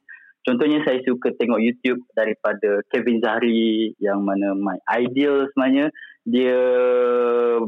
contohnya 0.48 0.80
saya 0.88 1.04
suka 1.04 1.34
tengok 1.36 1.60
YouTube 1.60 2.00
daripada 2.16 2.80
Kevin 2.88 3.20
Zahri 3.20 3.92
yang 4.00 4.24
mana 4.24 4.56
my 4.56 4.80
ideal 4.88 5.44
sebenarnya 5.52 5.92
dia 6.24 6.60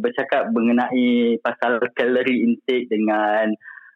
bercakap 0.01 0.49
mengenai 0.53 1.37
pasal 1.45 1.81
calorie 1.97 2.45
intake 2.45 2.89
dengan 2.89 3.53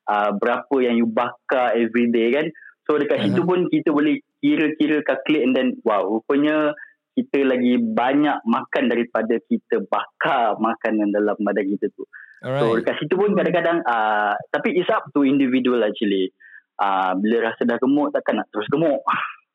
uh, 0.09 0.31
berapa 0.37 0.77
yang 0.81 1.01
you 1.01 1.09
bakar 1.09 1.73
every 1.77 2.13
day 2.13 2.33
kan 2.33 2.47
so 2.85 3.01
dekat 3.01 3.25
Uh-huh. 3.25 3.29
situ 3.33 3.41
pun 3.45 3.61
kita 3.73 3.89
boleh 3.89 4.21
kira-kira 4.45 5.01
calculate 5.01 5.45
and 5.49 5.55
then 5.57 5.69
wow 5.89 6.05
rupanya 6.05 6.77
kita 7.15 7.47
lagi 7.47 7.79
banyak 7.79 8.43
makan 8.43 8.85
daripada 8.87 9.39
kita 9.41 9.83
bakar 9.87 10.59
makanan 10.59 11.11
dalam 11.11 11.39
badan 11.39 11.67
kita 11.69 11.89
tu 11.95 12.03
Alright. 12.45 12.61
So 12.61 12.77
dekat 12.77 12.95
situ 13.01 13.15
pun 13.15 13.33
kadang-kadang 13.33 13.81
uh, 13.81 14.37
tapi 14.51 14.77
it's 14.77 14.93
up 14.93 15.09
to 15.11 15.25
individual 15.25 15.81
actually. 15.81 16.29
Uh, 16.77 17.17
bila 17.17 17.49
rasa 17.49 17.65
dah 17.65 17.81
gemuk 17.81 18.13
takkan 18.13 18.37
nak 18.37 18.53
terus 18.53 18.69
gemuk. 18.69 19.01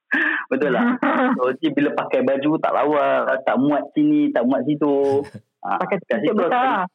Betul 0.49 0.73
lah. 0.73 0.97
So 1.37 1.53
nanti 1.53 1.69
bila 1.69 1.93
pakai 1.93 2.25
baju 2.25 2.57
tak 2.57 2.73
lawa, 2.73 3.05
tak 3.45 3.61
muat 3.61 3.93
sini, 3.93 4.33
tak 4.33 4.41
muat 4.41 4.65
situ. 4.65 5.21
Uh, 5.61 5.77
Pakai 5.85 6.01
t-shirt 6.01 6.33
besar. 6.33 6.89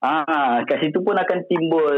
Ah, 0.00 0.64
kat 0.64 0.80
situ 0.80 0.96
pun 1.00 1.12
akan 1.12 1.38
timbul 1.44 1.96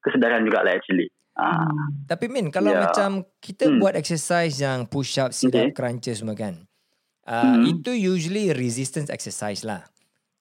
kesedaran 0.00 0.44
juga 0.44 0.60
lah 0.60 0.76
actually. 0.76 1.08
Ah, 1.32 1.72
Tapi 2.04 2.28
Min, 2.28 2.52
kalau 2.52 2.76
Ya. 2.76 2.84
macam 2.84 3.24
kita 3.40 3.64
Hmm. 3.64 3.80
buat 3.80 3.96
exercise 3.96 4.60
yang 4.60 4.84
push 4.84 5.16
up, 5.16 5.32
sit 5.32 5.48
up, 5.48 5.56
Okay. 5.56 5.72
crunches 5.72 6.20
semua 6.20 6.36
kan. 6.36 6.68
Uh, 7.22 7.54
Hmm. 7.54 7.64
Itu 7.70 7.90
usually 7.90 8.50
resistance 8.50 9.06
exercise 9.08 9.62
lah. 9.62 9.86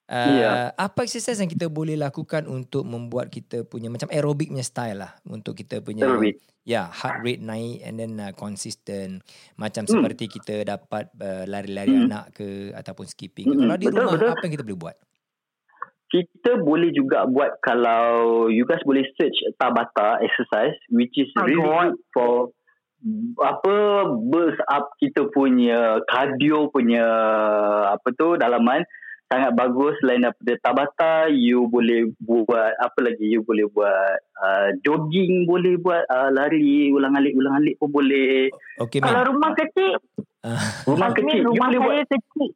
Uh, 0.06 0.28
Ya. 0.34 0.52
Apa 0.76 1.06
exercise 1.06 1.38
yang 1.38 1.48
kita 1.48 1.70
boleh 1.70 1.96
lakukan 1.96 2.44
untuk 2.44 2.84
membuat 2.84 3.30
kita 3.30 3.64
punya 3.64 3.88
macam 3.88 4.10
aerobic 4.10 4.50
punya 4.50 4.62
style 4.62 5.00
lah 5.00 5.16
untuk 5.24 5.54
kita 5.54 5.80
punya 5.80 6.04
Aerobic. 6.04 6.36
ya 6.62 6.84
heart 6.86 7.22
rate 7.22 7.40
naik 7.40 7.80
and 7.82 7.96
then 7.96 8.18
uh, 8.18 8.34
consistent 8.34 9.24
macam 9.56 9.86
Hmm. 9.86 9.94
seperti 9.98 10.28
kita 10.28 10.68
dapat 10.68 11.08
uh, 11.16 11.46
lari-lari 11.46 11.96
Hmm. 11.96 12.06
anak 12.06 12.36
ke 12.36 12.74
ataupun 12.74 13.06
skipping. 13.06 13.48
Hmm, 13.48 13.62
Kalau 13.62 13.76
di 13.76 13.86
betul, 13.88 13.98
rumah 14.02 14.14
betul. 14.14 14.32
apa 14.32 14.44
yang 14.44 14.54
kita 14.54 14.66
boleh 14.66 14.82
buat? 14.82 14.98
kita 16.10 16.60
boleh 16.60 16.92
juga 16.92 17.24
buat 17.24 17.56
kalau 17.64 18.04
you 18.52 18.68
guys 18.68 18.84
boleh 18.84 19.08
search 19.16 19.38
Tabata 19.56 20.20
exercise 20.20 20.76
which 20.92 21.16
is 21.16 21.32
My 21.40 21.48
really 21.48 21.64
good 21.64 21.96
for 22.12 22.52
apa 23.41 24.05
burst 24.29 24.62
up 24.70 24.93
kita 25.01 25.25
punya 25.34 26.01
cardio 26.05 26.70
punya 26.70 27.01
apa 27.98 28.08
tu 28.13 28.38
dalaman 28.38 28.86
sangat 29.31 29.55
bagus. 29.55 29.96
Selain 30.03 30.22
daripada 30.22 30.53
Tabata 30.60 31.13
you 31.31 31.65
boleh 31.72 32.12
buat 32.20 32.75
apa 32.77 33.00
lagi? 33.00 33.31
You 33.31 33.48
boleh 33.48 33.65
buat 33.72 34.15
uh, 34.38 34.70
jogging 34.84 35.48
boleh 35.48 35.79
buat 35.79 36.03
uh, 36.12 36.29
lari 36.36 36.91
ulang-alik 36.91 37.34
ulang-alik 37.39 37.79
pun 37.79 37.89
boleh. 37.96 38.51
Okay 38.77 39.00
Kalau 39.00 39.24
Min. 39.24 39.29
rumah 39.31 39.51
kecil, 39.55 39.91
rumah 40.84 41.10
Azmin, 41.15 41.17
kecil 41.24 41.39
you 41.39 41.48
rumah 41.55 41.67
boleh 41.72 41.79
buat 41.79 41.96
saya 42.12 42.20
kecil. 42.20 42.50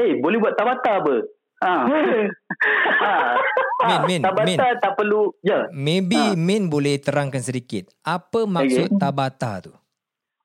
eh 0.00 0.10
boleh 0.16 0.38
buat 0.40 0.54
Tabata 0.56 0.92
apa? 1.04 1.16
Ha 1.58 1.74
ha 1.84 3.14
Min, 3.78 4.00
Min, 4.10 4.20
Tabata 4.26 4.44
Min. 4.48 4.58
tak 4.82 4.92
perlu 4.98 5.30
ya 5.38 5.70
Maybe 5.70 6.18
Ah. 6.18 6.34
Min 6.34 6.66
boleh 6.66 6.98
terangkan 6.98 7.38
sedikit. 7.38 7.94
Apa 8.02 8.42
maksud 8.42 8.98
Tabata 8.98 9.62
tu? 9.62 9.72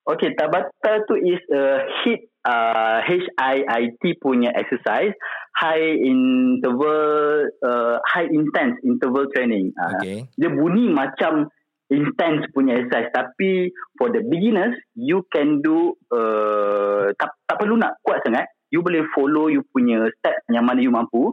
Okay, 0.05 0.35
Tabata 0.37 1.01
tu 1.07 1.15
is 1.15 1.39
a 1.49 1.81
HIIT, 2.03 2.21
uh, 2.43 2.99
H-I-I-T 3.01 4.03
punya 4.19 4.51
exercise, 4.51 5.15
high 5.55 5.95
interval, 5.97 7.47
uh, 7.63 7.97
high 8.05 8.27
intense 8.27 8.77
interval 8.83 9.25
training. 9.31 9.71
Uh, 9.79 9.95
Okay. 9.97 10.17
Dia 10.35 10.51
bunyi 10.51 10.91
macam 10.91 11.47
intense 11.87 12.51
punya 12.51 12.83
exercise, 12.83 13.09
tapi 13.15 13.71
for 13.95 14.11
the 14.11 14.21
beginners, 14.27 14.75
you 14.93 15.23
can 15.31 15.63
do, 15.63 15.95
uh, 16.11 17.09
tak, 17.15 17.33
tak 17.47 17.55
perlu 17.63 17.79
nak 17.79 17.95
kuat 18.03 18.21
sangat. 18.27 18.45
You 18.75 18.83
boleh 18.83 19.07
follow 19.15 19.47
you 19.47 19.63
punya 19.69 20.03
step 20.19 20.33
yang 20.51 20.65
mana 20.67 20.83
you 20.83 20.91
mampu. 20.91 21.31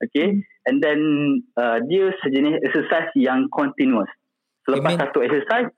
Okay. 0.00 0.40
And 0.64 0.80
then, 0.80 1.00
uh, 1.54 1.78
dia 1.84 2.12
sejenis 2.20 2.62
exercise 2.62 3.12
yang 3.14 3.46
continuous. 3.48 4.08
Selepas 4.64 4.90
Min- 4.90 5.00
satu 5.00 5.20
exercise, 5.20 5.68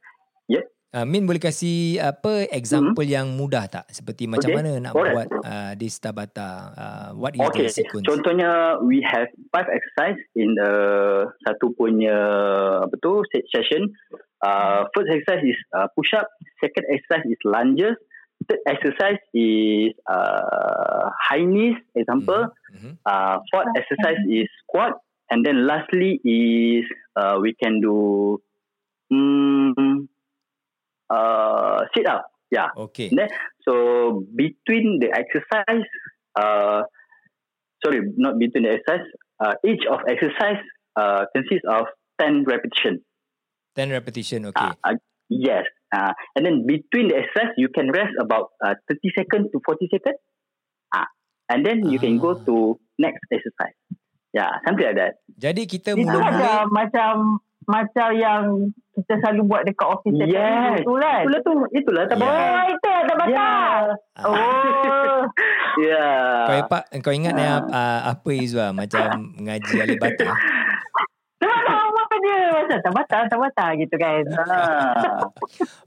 Uh, 0.94 1.04
Min 1.04 1.28
boleh 1.28 1.36
kasih 1.36 2.00
apa 2.00 2.48
example 2.48 3.04
yang 3.04 3.28
mudah 3.36 3.68
tak? 3.68 3.84
Seperti 3.92 4.24
macam 4.24 4.48
Okay, 4.48 4.56
mana 4.56 4.70
nak 4.80 4.96
alright. 4.96 5.28
buat 5.28 5.28
uh, 5.44 5.72
this 5.76 6.00
Tabata? 6.00 6.72
Uh, 6.72 7.08
what 7.12 7.36
is 7.36 7.42
Okay, 7.42 7.68
the 7.68 7.74
sequence? 7.74 8.06
contohnya 8.08 8.80
we 8.80 9.04
have 9.04 9.28
five 9.52 9.68
exercise 9.68 10.16
in 10.32 10.56
the 10.56 10.72
satu 11.44 11.76
punya 11.76 12.16
apa 12.80 12.96
tu 12.96 13.20
se- 13.28 13.44
session. 13.50 13.92
Uh, 14.40 14.88
first 14.96 15.10
exercise 15.10 15.44
is 15.44 15.58
uh, 15.74 15.84
push 15.92 16.16
up, 16.16 16.32
second 16.64 16.88
exercise 16.88 17.28
is 17.28 17.40
lunges, 17.44 17.98
third 18.48 18.60
exercise 18.66 19.18
is 19.34 19.92
uh, 20.08 21.10
high 21.18 21.44
knees, 21.44 21.76
example. 21.94 22.48
Mhm. 22.74 22.98
Uh, 23.04 23.38
fourth 23.52 23.68
exercise 23.76 24.18
is 24.28 24.48
squat, 24.62 24.98
and 25.30 25.44
then 25.44 25.66
lastly 25.66 26.20
is 26.24 26.84
uh, 27.16 27.38
we 27.40 27.54
can 27.54 27.80
do 27.80 28.40
um, 29.10 30.08
uh, 31.10 31.78
sit 31.96 32.06
up. 32.06 32.30
Yeah. 32.50 32.68
Okay. 32.76 33.10
Then, 33.10 33.28
so 33.66 34.22
between 34.34 35.00
the 35.00 35.10
exercise, 35.10 35.84
uh, 36.38 36.82
sorry, 37.84 38.00
not 38.16 38.38
between 38.38 38.64
the 38.64 38.78
exercise, 38.78 39.06
uh, 39.40 39.54
each 39.64 39.82
of 39.90 40.00
exercise 40.08 40.62
uh, 40.94 41.26
consists 41.34 41.66
of 41.68 41.86
10 42.20 42.44
repetition. 42.44 43.02
10 43.74 43.90
repetition. 43.90 44.46
Okay. 44.46 44.64
Uh, 44.64 44.74
uh, 44.84 44.94
yes. 45.28 45.64
Uh, 45.96 46.12
and 46.36 46.44
then 46.44 46.68
between 46.68 47.08
the 47.08 47.16
exercise, 47.16 47.56
you 47.56 47.72
can 47.72 47.88
rest 47.88 48.12
about 48.20 48.52
uh, 48.60 48.76
30 48.92 49.00
seconds 49.16 49.48
to 49.48 49.64
40 49.64 49.88
seconds. 49.88 50.20
Uh, 50.92 51.08
and 51.48 51.64
then 51.64 51.88
you 51.88 51.96
can 51.96 52.20
go 52.20 52.36
Ah. 52.36 52.44
to 52.44 52.76
next 53.00 53.24
exercise. 53.32 53.72
Yeah, 54.36 54.52
something 54.68 54.84
like 54.84 55.00
that. 55.00 55.24
Jadi 55.32 55.64
kita 55.64 55.96
Itu 55.96 56.04
mula-mula 56.04 56.68
macam, 56.68 56.68
macam 56.68 57.12
macam 57.66 58.08
yang 58.14 58.42
kita 58.92 59.18
selalu 59.18 59.42
buat 59.48 59.62
dekat 59.64 59.88
office 59.88 60.14
Yes. 60.22 60.84
tu 60.84 60.94
kan. 61.00 61.24
Itulah 61.24 61.40
tu, 61.40 61.52
itulah 61.72 62.04
Ya. 62.04 62.10
Tabata. 62.12 62.36
Oh, 62.36 62.64
itu 62.68 62.86
yang 62.86 63.06
Tabata. 63.08 63.32
Ya. 63.32 63.50
Oh. 64.22 65.20
Ya. 65.76 66.08
Kau 66.48 66.80
kau 67.04 67.12
ingat 67.12 67.36
ni 67.36 67.44
uh, 67.44 68.00
apa 68.08 68.28
Izwa 68.32 68.72
macam 68.72 69.36
mengaji 69.36 69.76
alih 69.76 70.00
bata? 70.00 70.24
Sebab 70.24 70.32
dia 72.26 72.38
macam 72.52 72.78
Tabata, 72.82 73.18
Tabata 73.26 73.66
gitu 73.76 73.94
kan. 73.94 74.22
Ah. 74.36 75.30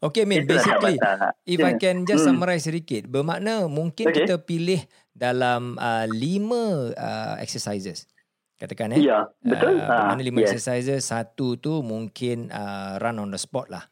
Okay 0.01 0.23
Min, 0.23 0.43
basically 0.43 0.95
Tabata. 0.95 1.35
if 1.43 1.59
I 1.59 1.75
Ya. 1.75 1.77
can 1.77 2.03
just 2.03 2.23
Hmm. 2.23 2.33
summarize 2.33 2.63
sedikit, 2.63 3.05
bermakna 3.05 3.67
mungkin 3.67 4.07
Okay. 4.07 4.23
kita 4.23 4.39
pilih 4.39 4.79
dalam 5.11 5.75
uh, 5.75 6.07
lima 6.07 6.89
uh, 6.89 7.35
exercises. 7.37 8.07
Katakan 8.55 8.91
eh. 8.93 9.03
Ya, 9.03 9.27
betul. 9.39 9.79
Uh, 9.79 9.83
Ah, 9.83 10.11
bermakna 10.11 10.21
lima 10.21 10.39
yes. 10.41 10.51
exercises, 10.51 11.03
satu 11.05 11.55
tu 11.55 11.79
mungkin 11.79 12.47
uh, 12.49 12.95
run 12.97 13.19
on 13.19 13.29
the 13.29 13.39
spot 13.39 13.67
lah. 13.67 13.83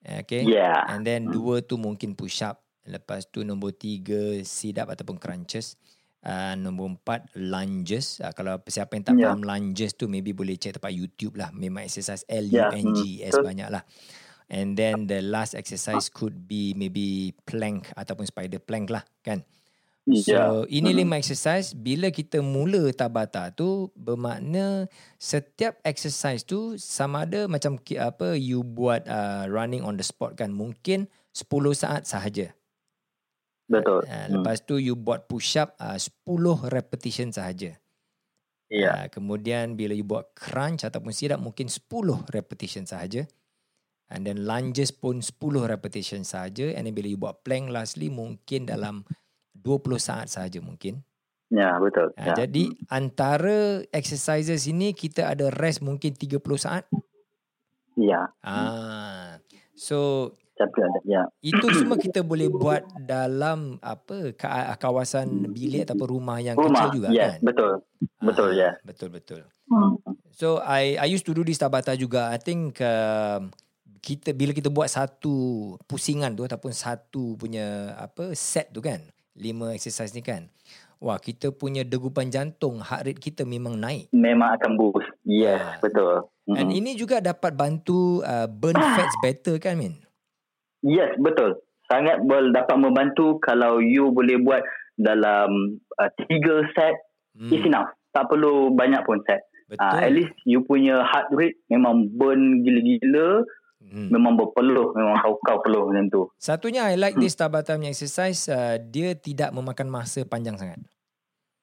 Okay. 0.00 0.42
Yeah. 0.42 0.88
And 0.88 1.02
then 1.02 1.28
dua 1.28 1.60
tu 1.60 1.76
mungkin 1.76 2.14
push 2.14 2.40
up. 2.40 2.62
Lepas 2.82 3.28
tu 3.28 3.44
nombor 3.44 3.76
tiga 3.76 4.40
sit 4.42 4.78
up 4.78 4.88
ataupun 4.88 5.20
crunches. 5.20 5.76
Uh, 6.18 6.58
nombor 6.58 6.98
empat 6.98 7.30
lunges. 7.38 8.18
Uh, 8.18 8.34
kalau 8.34 8.58
siapa 8.66 8.98
yang 8.98 9.04
tak 9.06 9.14
Ya. 9.16 9.30
faham 9.30 9.46
lunges 9.46 9.94
tu 9.94 10.10
maybe 10.10 10.34
boleh 10.34 10.58
check 10.58 10.74
tempat 10.74 10.90
YouTube 10.90 11.38
lah. 11.38 11.54
Memang 11.54 11.86
exercise 11.86 12.26
L-U-N-G-S 12.26 13.30
hmm, 13.30 13.38
betul. 13.38 13.46
banyak 13.46 13.68
lah. 13.70 13.82
And 14.48 14.74
then 14.74 15.06
the 15.06 15.20
last 15.20 15.52
exercise 15.54 16.08
could 16.08 16.48
be 16.48 16.72
maybe 16.74 17.36
plank 17.44 17.92
ataupun 17.94 18.24
spider 18.26 18.58
plank 18.58 18.88
lah 18.88 19.04
kan. 19.20 19.44
So 20.08 20.32
Ya. 20.32 20.48
ini 20.72 20.96
lima 20.96 21.20
exercise 21.20 21.76
bila 21.76 22.08
kita 22.08 22.40
mula 22.40 22.88
tabata 22.96 23.52
tu 23.52 23.92
bermakna 23.92 24.88
setiap 25.20 25.76
exercise 25.84 26.48
tu 26.48 26.80
sama 26.80 27.28
ada 27.28 27.44
macam 27.44 27.76
apa 28.00 28.32
you 28.32 28.64
buat 28.64 29.04
uh, 29.04 29.44
running 29.52 29.84
on 29.84 30.00
the 30.00 30.06
spot 30.06 30.32
kan 30.34 30.48
mungkin 30.48 31.12
10 31.36 31.46
saat 31.76 32.02
sahaja. 32.08 32.56
Betul. 33.68 34.00
Uh, 34.08 34.26
lepas 34.40 34.64
tu 34.64 34.80
you 34.80 34.96
buat 34.96 35.28
push 35.28 35.60
up 35.60 35.76
uh, 35.76 36.00
10 36.00 36.72
repetition 36.72 37.28
sahaja. 37.28 37.76
Ya. 38.72 38.92
Uh, 38.92 39.06
kemudian 39.12 39.76
bila 39.76 39.92
you 39.92 40.08
buat 40.08 40.32
crunch 40.32 40.88
ataupun 40.88 41.12
sit 41.12 41.32
up 41.32 41.40
mungkin 41.44 41.68
10 41.68 41.84
repetition 42.32 42.88
sahaja. 42.88 43.28
And 44.08 44.24
then 44.24 44.48
lunges 44.48 44.88
pun 44.88 45.20
10 45.20 45.68
repetition 45.68 46.24
sahaja. 46.24 46.72
And 46.72 46.88
then 46.88 46.96
bila 46.96 47.12
you 47.12 47.20
buat 47.20 47.44
plank 47.44 47.68
lastly 47.68 48.08
mungkin 48.08 48.64
dalam 48.64 49.04
20 49.52 50.00
saat 50.00 50.32
sahaja 50.32 50.64
mungkin. 50.64 51.04
Ya, 51.52 51.76
betul. 51.80 52.12
Ha, 52.16 52.32
Ya. 52.32 52.44
Jadi 52.44 52.72
antara 52.88 53.84
exercises 53.92 54.68
ini 54.68 54.96
kita 54.96 55.28
ada 55.32 55.52
rest 55.52 55.84
mungkin 55.84 56.16
30 56.16 56.40
saat. 56.56 56.88
Ya. 58.00 58.32
Ah. 58.40 59.40
So 59.76 60.32
Ada. 60.60 60.98
Ya. 61.04 61.22
itu 61.38 61.62
semua 61.78 61.94
kita 61.94 62.20
boleh 62.20 62.48
buat 62.48 62.82
dalam 62.98 63.78
apa 63.78 64.32
ka- 64.32 64.74
kawasan 64.76 65.28
bilik 65.48 65.84
ataupun 65.84 66.08
rumah 66.10 66.38
yang 66.38 66.54
Rumah. 66.54 66.72
kecil 66.74 66.88
juga 66.92 67.08
Yes, 67.08 67.38
kan. 67.38 67.40
betul. 67.44 67.72
Betul, 68.18 68.48
Ah, 68.48 68.54
ya. 68.54 68.70
Betul 68.80 69.08
betul. 69.10 69.40
Hmm. 69.66 69.98
So 70.32 70.58
I 70.58 70.96
I 70.96 71.06
used 71.06 71.22
to 71.22 71.32
do 71.32 71.42
this 71.42 71.56
Tabata 71.56 71.92
juga. 71.92 72.28
I 72.28 72.38
think 72.38 72.78
uh, 72.78 73.42
kita 74.00 74.32
bila 74.32 74.50
kita 74.50 74.66
buat 74.68 74.86
satu 74.86 75.34
pusingan 75.84 76.32
tu 76.32 76.42
ataupun 76.42 76.70
satu 76.70 77.34
punya 77.34 77.94
apa 77.94 78.32
set 78.32 78.70
tu 78.70 78.78
kan. 78.78 79.02
Lima 79.34 79.70
exercise 79.70 80.10
ni 80.10 80.20
kan. 80.20 80.50
Wah, 80.98 81.14
kita 81.16 81.50
punya 81.50 81.82
degupan 81.82 82.26
jantung, 82.26 82.80
heart 82.80 83.06
rate 83.06 83.22
kita 83.22 83.42
memang 83.44 83.78
naik. 83.78 84.10
Memang 84.10 84.50
akan 84.52 84.74
boost. 84.74 85.06
Yes, 85.22 85.62
Ah. 85.62 85.78
betul. 85.78 86.26
And 86.48 86.70
Mm. 86.70 86.76
ini 86.76 86.90
juga 86.94 87.20
dapat 87.20 87.52
bantu 87.52 88.18
uh, 88.20 88.46
burn 88.46 88.74
fats 88.74 89.14
better 89.20 89.60
kan 89.60 89.76
Min? 89.76 89.94
Yes, 90.80 91.14
betul. 91.16 91.58
Sangat 91.86 92.20
boleh 92.20 92.52
dapat 92.52 92.76
membantu 92.76 93.38
kalau 93.38 93.78
you 93.78 94.08
boleh 94.08 94.38
buat 94.38 94.62
dalam 94.94 95.80
uh, 95.94 96.10
tiga 96.24 96.62
set 96.72 96.94
Hmm, 97.32 97.54
is 97.54 97.62
enough. 97.62 97.86
Tak 98.10 98.26
perlu 98.26 98.74
banyak 98.74 98.98
pun 99.02 99.22
set. 99.22 99.46
betul. 99.68 99.84
Uh, 99.84 100.00
at 100.00 100.10
least 100.10 100.34
you 100.42 100.60
punya 100.60 101.00
heart 101.00 101.30
rate 101.30 101.54
memang 101.66 102.10
burn 102.10 102.62
gila-gila, 102.62 103.46
Hmm. 103.78 104.10
memang 104.10 104.34
berpeluh, 104.34 104.90
memang 104.90 105.16
kau-kau 105.18 105.62
peluh 105.62 105.86
macam 105.86 106.10
tu. 106.10 106.22
Satunya 106.34 106.90
I 106.90 106.98
like 106.98 107.14
Hmm. 107.14 107.22
this 107.22 107.38
Tabata 107.38 107.72
punya 107.72 107.88
exercise, 107.88 108.48
uh, 108.48 108.74
dia 108.76 109.14
tidak 109.14 109.54
memakan 109.54 109.86
masa 109.86 110.26
panjang 110.26 110.58
sangat. 110.58 110.82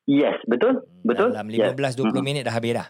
Yes, 0.06 0.38
betul. 0.46 0.86
Betul. 1.02 1.34
Dalam 1.34 1.50
yes. 1.50 1.76
15-20 1.76 2.16
Mm. 2.16 2.24
minit 2.24 2.44
dah 2.46 2.54
habis 2.54 2.72
dah. 2.74 2.88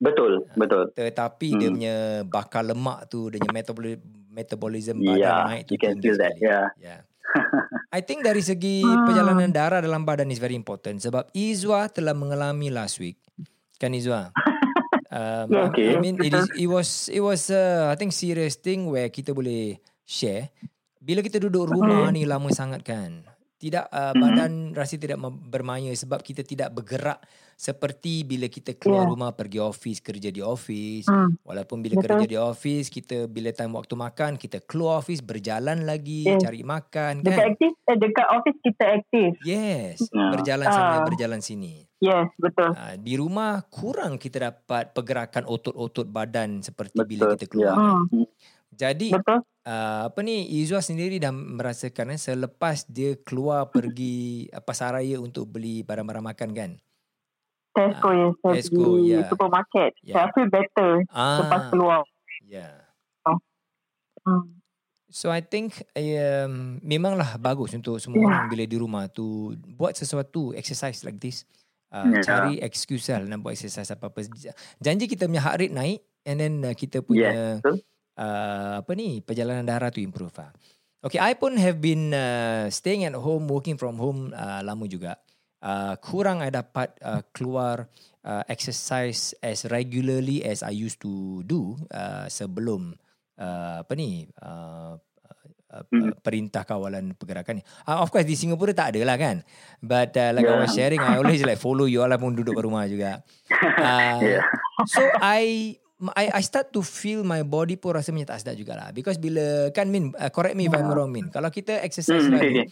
Betul, 0.00 0.48
betul. 0.54 0.88
Tetapi 0.90 1.48
dia 1.54 1.68
Hmm. 1.68 1.76
punya 1.76 1.96
bakar 2.24 2.64
lemak 2.64 3.06
tu, 3.06 3.28
dia 3.28 3.36
punya 3.36 3.52
metaboli- 3.54 4.00
metabolism 4.26 4.96
Yeah, 4.98 5.20
badan 5.20 5.44
naik 5.46 5.62
tu 5.62 5.70
you 5.70 5.78
can 5.78 6.00
feel 6.00 6.16
that. 6.16 6.32
sekali. 6.32 6.48
Yeah. 6.48 6.66
Yeah. 6.80 7.00
I 7.92 8.00
think 8.00 8.24
dari 8.24 8.40
segi 8.40 8.80
Hmm. 8.80 9.04
perjalanan 9.04 9.50
darah 9.50 9.78
dalam 9.78 10.02
badan 10.02 10.26
is 10.28 10.38
very 10.38 10.54
important 10.54 10.98
sebab 10.98 11.28
Izwa 11.30 11.86
telah 11.86 12.10
mengalami 12.10 12.68
last 12.68 12.96
week. 12.96 13.20
Kan 13.76 13.92
Izwa? 13.92 14.32
Um, 15.10 15.50
Yeah, 15.50 15.66
okay. 15.66 15.88
I 15.90 15.98
mean 15.98 16.22
it 16.22 16.30
is 16.30 16.46
it 16.54 16.70
was 16.70 17.10
it 17.10 17.18
was 17.18 17.50
uh, 17.50 17.90
I 17.90 17.98
think 17.98 18.14
serious 18.14 18.54
thing 18.54 18.86
where 18.86 19.10
kita 19.10 19.34
boleh 19.34 19.74
share. 20.00 20.54
Bila 20.96 21.18
kita 21.18 21.42
duduk 21.42 21.66
rumah 21.66 22.06
ni 22.08 22.22
lama 22.22 22.46
sangat 22.48 22.86
kan. 22.86 23.26
Tidak 23.60 23.84
uh, 23.86 24.00
Mm-hmm. 24.10 24.22
badan 24.22 24.52
rasa 24.72 24.96
tidak 24.96 25.20
bermaya 25.44 25.92
sebab 25.92 26.18
kita 26.18 26.40
tidak 26.40 26.72
bergerak 26.72 27.20
seperti 27.54 28.24
bila 28.24 28.48
kita 28.48 28.72
keluar 28.74 29.04
Yeah. 29.04 29.12
rumah 29.12 29.30
pergi 29.30 29.60
office 29.60 30.00
kerja 30.00 30.28
di 30.28 30.40
office. 30.40 31.04
Hmm. 31.04 31.36
Walaupun 31.42 31.78
bila 31.78 31.94
Betul. 31.94 32.08
kerja 32.08 32.26
di 32.26 32.38
office 32.38 32.88
kita 32.88 33.28
bila 33.28 33.50
time 33.50 33.76
waktu 33.76 33.92
makan 33.94 34.32
kita 34.34 34.58
keluar 34.60 34.98
office 34.98 35.20
berjalan 35.20 35.84
lagi 35.84 36.24
Yeah. 36.24 36.40
cari 36.40 36.62
makan 36.62 37.20
Dekat 37.20 37.36
kan. 37.36 37.52
aktif, 37.52 37.72
eh, 37.84 37.96
dekat 37.98 38.26
office 38.30 38.58
kita 38.62 38.84
aktif. 38.96 39.30
Yes, 39.42 39.96
Ya. 40.08 40.26
berjalan 40.30 40.66
sana 40.66 40.94
Ah. 40.94 41.04
berjalan 41.04 41.40
sini. 41.40 41.84
Yes, 42.00 42.32
betul. 42.34 42.72
Ah, 42.72 42.96
di 42.96 43.12
rumah 43.14 43.60
kurang 43.68 44.16
kita 44.16 44.48
dapat 44.48 44.96
pergerakan 44.96 45.44
otot-otot 45.44 46.08
badan 46.08 46.64
seperti 46.64 46.96
Betul, 46.96 47.08
bila 47.10 47.22
kita 47.36 47.44
keluar. 47.44 47.76
ya. 47.76 47.76
kan. 47.76 48.24
Jadi 48.80 49.12
Betul. 49.12 49.44
uh, 49.68 50.08
apa 50.08 50.18
ni 50.24 50.48
Izwa 50.56 50.80
sendiri 50.80 51.20
dah 51.20 51.28
merasakan 51.28 52.16
eh, 52.16 52.20
selepas 52.20 52.88
dia 52.88 53.20
keluar 53.20 53.68
pergi 53.68 54.48
uh, 54.48 54.64
pasaraya 54.64 55.20
untuk 55.20 55.52
beli 55.52 55.84
barang-barang 55.84 56.24
makan 56.24 56.50
kan. 56.56 56.70
Tesco 57.76 58.08
Ah, 58.08 58.14
yang 58.16 58.32
saya 58.40 58.54
Tesco, 58.56 58.80
pergi 58.80 59.04
yeah. 59.04 59.28
supermarket. 59.28 59.92
Yeah. 60.00 60.14
Saya 60.16 60.26
feel 60.32 60.48
better 60.48 60.90
Ah, 61.12 61.38
lepas 61.44 61.62
keluar. 61.68 62.00
Yeah. 62.48 62.88
Hmm. 64.20 64.60
So 65.10 65.28
I 65.28 65.40
think 65.42 65.80
um, 65.96 66.78
memanglah 66.80 67.34
bagus 67.36 67.74
untuk 67.74 67.98
semua 68.00 68.20
Yeah. 68.20 68.28
orang 68.30 68.44
bila 68.48 68.64
di 68.64 68.76
rumah 68.78 69.04
tu 69.10 69.52
buat 69.76 69.92
sesuatu 69.92 70.56
exercise 70.56 71.04
like 71.04 71.20
this. 71.20 71.44
Uh, 71.90 72.06
Yeah. 72.16 72.22
Cari 72.22 72.54
excuse 72.62 73.10
lah 73.10 73.20
nak 73.22 73.42
buat 73.42 73.58
exercise 73.58 73.90
apa-apa. 73.90 74.22
Janji 74.78 75.04
kita 75.04 75.26
punya 75.26 75.42
heart 75.42 75.58
rate 75.60 75.74
naik 75.74 76.00
and 76.22 76.36
then 76.38 76.54
uh, 76.62 76.72
kita 76.72 77.02
punya 77.02 77.58
betul. 77.58 77.82
Uh, 78.16 78.80
apa 78.80 78.92
ni 78.96 79.20
perjalanan 79.20 79.62
darah 79.62 79.92
tu 79.92 80.02
improve 80.02 80.34
lah. 80.34 80.50
Okay, 81.00 81.16
I 81.16 81.32
pun 81.32 81.56
have 81.56 81.80
been 81.80 82.12
uh, 82.12 82.68
staying 82.68 83.08
at 83.08 83.16
home, 83.16 83.48
working 83.48 83.80
from 83.80 83.96
home 83.96 84.36
uh, 84.36 84.60
lama 84.60 84.84
juga. 84.84 85.16
Uh, 85.60 85.96
kurang 86.00 86.40
I 86.40 86.48
dapat 86.52 86.92
uh, 87.00 87.20
keluar 87.32 87.88
uh, 88.24 88.42
exercise 88.48 89.32
as 89.40 89.64
regularly 89.68 90.40
as 90.44 90.60
I 90.60 90.72
used 90.72 91.00
to 91.04 91.44
do 91.44 91.76
uh, 91.92 92.28
sebelum 92.28 92.96
uh, 93.36 93.84
apa 93.84 93.92
ni 93.96 94.28
uh, 94.40 94.96
uh, 95.72 95.84
Hmm. 95.88 96.12
perintah 96.20 96.66
kawalan 96.68 97.14
pergerakan 97.16 97.60
ni. 97.60 97.64
Uh, 97.86 98.02
of 98.02 98.10
course 98.12 98.26
di 98.28 98.36
Singapura 98.36 98.74
tak 98.76 98.92
ada 98.92 99.00
lah 99.06 99.16
kan. 99.16 99.40
But 99.80 100.12
uh, 100.18 100.36
like 100.36 100.44
I 100.44 100.52
Yeah. 100.52 100.60
was 100.66 100.72
sharing, 100.74 101.00
I 101.00 101.16
always 101.16 101.40
like 101.46 101.56
follow 101.62 101.86
you 101.88 102.02
all 102.04 102.10
lah 102.10 102.18
pun 102.20 102.36
duduk 102.36 102.58
kat 102.58 102.64
rumah 102.66 102.84
juga. 102.84 103.20
Uh, 103.80 104.20
Yeah. 104.20 104.44
So 104.84 105.12
I 105.16 105.76
I 106.16 106.32
I 106.32 106.42
start 106.42 106.72
to 106.72 106.80
feel 106.80 107.20
my 107.20 107.44
body 107.44 107.76
pun 107.76 107.92
rasa 107.92 108.08
macam 108.12 108.32
tak 108.32 108.40
sedap 108.40 108.56
jugalah. 108.56 108.88
Because 108.96 109.20
bila 109.20 109.68
kan 109.76 109.92
Min 109.92 110.16
uh, 110.16 110.32
correct 110.32 110.56
me 110.56 110.64
if 110.66 110.72
I'm 110.72 110.88
wrong 110.88 111.12
Min. 111.12 111.28
Kalau 111.28 111.52
kita 111.52 111.76
exercise 111.84 112.24
Hmm, 112.24 112.40
lagi 112.40 112.64
okay. 112.64 112.66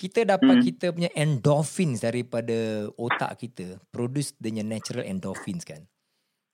kita 0.00 0.24
dapat 0.24 0.56
Hmm. 0.56 0.64
kita 0.64 0.86
punya 0.96 1.10
endorphins 1.12 2.00
daripada 2.00 2.88
otak 2.96 3.36
kita 3.36 3.76
produce 3.92 4.32
the 4.40 4.48
natural 4.64 5.04
endorphins 5.04 5.68
kan. 5.68 5.84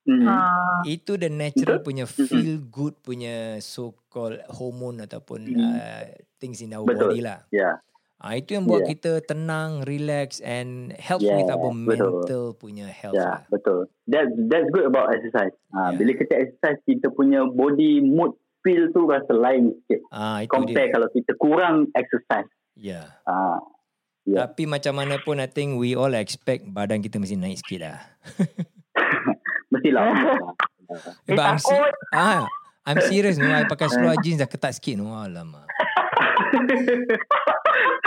Mm. 0.07 0.27
Ah, 0.27 0.83
Itu 0.87 1.15
the 1.15 1.31
natural 1.31 1.79
punya 1.83 2.03
feel 2.07 2.59
good 2.59 2.95
punya 3.03 3.59
so 3.63 3.95
called 4.11 4.39
hormone 4.51 5.03
ataupun 5.03 5.47
Hmm. 5.47 5.59
uh, 5.79 6.03
things 6.39 6.59
in 6.59 6.75
our 6.75 6.83
Betul. 6.83 7.11
body 7.11 7.19
lah. 7.23 7.39
Yeah. 7.55 7.79
Ah 8.17 8.33
itu 8.33 8.53
yang 8.53 8.65
buat 8.65 8.81
Yeah. 8.81 8.91
kita 8.91 9.11
tenang, 9.23 9.81
relax 9.83 10.41
and 10.41 10.89
helps 10.93 11.21
Yeah, 11.21 11.37
with 11.37 11.47
our 11.47 11.69
betul. 11.69 11.85
mental 12.09 12.43
punya 12.53 12.85
health 12.85 13.13
Yeah, 13.13 13.29
lah. 13.37 13.39
betul. 13.47 13.79
That 14.05 14.25
that's 14.47 14.69
good 14.69 14.85
about 14.85 15.11
exercise. 15.11 15.53
Yeah. 15.53 15.77
Ha, 15.83 15.93
bila 15.93 16.11
kita 16.13 16.33
exercise 16.35 16.81
kita 16.83 17.09
punya 17.09 17.45
body 17.45 18.01
mood 18.01 18.33
feel 18.59 18.89
tu 18.89 19.05
rasa 19.05 19.29
lain 19.29 19.69
sikit. 19.79 20.01
Ah 20.09 20.41
itu 20.41 20.49
Compare 20.49 20.73
dia. 20.83 20.93
kalau 20.93 21.07
kita 21.09 21.31
kurang 21.35 21.75
exercise. 21.93 22.49
Yeah. 22.73 23.05
Ha, 23.23 23.61
Yeah. 24.23 24.43
Tapi 24.43 24.67
macam 24.67 24.91
mana 24.93 25.15
pun 25.17 25.37
I 25.37 25.47
think 25.47 25.77
we 25.77 25.95
all 25.95 26.11
expect 26.11 26.67
badan 26.67 26.99
kita 26.99 27.15
mesti 27.15 27.39
naik 27.39 27.57
sikit 27.57 27.79
lah. 27.81 27.97
mestilah. 29.71 30.03
Dia 31.23 31.31
But 31.31 31.45
I'm, 31.45 31.55
takut. 31.55 31.91
ah, 32.11 32.43
I'm 32.83 32.99
serious 33.01 33.35
no. 33.35 33.47
I 33.47 33.63
pakai 33.63 33.87
seluar 33.93 34.19
jeans 34.19 34.39
dah 34.39 34.49
ketat 34.49 34.75
sikit 34.75 34.97
no. 34.97 35.15
Alamak. 35.15 35.71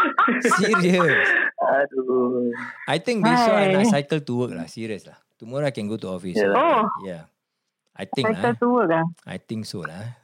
serious. 0.59 1.27
Aduh. 1.57 2.51
I 2.87 2.99
think 2.99 3.23
besok 3.23 3.53
I 3.53 3.65
Hai. 3.67 3.75
nak 3.77 3.87
cycle 3.89 4.21
to 4.21 4.33
work 4.37 4.53
lah. 4.53 4.67
Serious 4.67 5.05
lah. 5.05 5.19
Tomorrow 5.37 5.67
I 5.67 5.73
can 5.73 5.87
go 5.87 5.97
to 5.97 6.09
office. 6.11 6.37
Yeah. 6.37 6.53
Oh. 6.53 6.85
Yeah. 7.01 7.25
I 7.93 8.05
think 8.07 8.29
Cycle 8.29 8.41
lah. 8.43 8.55
tua 8.57 8.83
kan. 8.87 9.05
I 9.25 9.37
think 9.37 9.63
so 9.65 9.85
lah. 9.85 10.17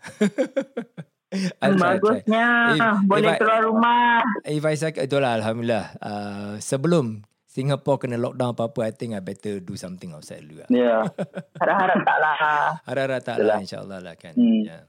I'll 1.60 1.74
try, 1.74 1.98
try. 1.98 1.98
Bagusnya. 1.98 2.46
If- 2.72 3.02
Boleh 3.04 3.20
if 3.20 3.34
I- 3.34 3.38
keluar 3.38 3.60
rumah. 3.62 4.22
If 4.42 4.62
I 4.62 4.74
cycle, 4.74 5.02
itulah 5.02 5.36
Alhamdulillah. 5.36 5.86
Uh, 5.98 6.52
sebelum 6.56 7.26
Singapore 7.44 7.96
kena 7.98 8.16
lockdown 8.16 8.52
apa-apa, 8.52 8.80
I 8.82 8.92
think 8.92 9.12
I 9.12 9.20
better 9.20 9.58
do 9.58 9.74
something 9.74 10.12
outside 10.12 10.44
dulu 10.44 10.64
lah. 10.64 10.68
Yeah. 10.68 11.02
Harap-harap 11.60 11.98
tak 12.00 12.18
lah. 12.18 12.36
Harap-harap 12.84 13.20
tak 13.22 13.36
lah 13.40 13.56
insyaAllah 13.58 14.00
lah 14.00 14.14
kan. 14.14 14.32
Hmm. 14.32 14.62
Yeah. 14.64 14.82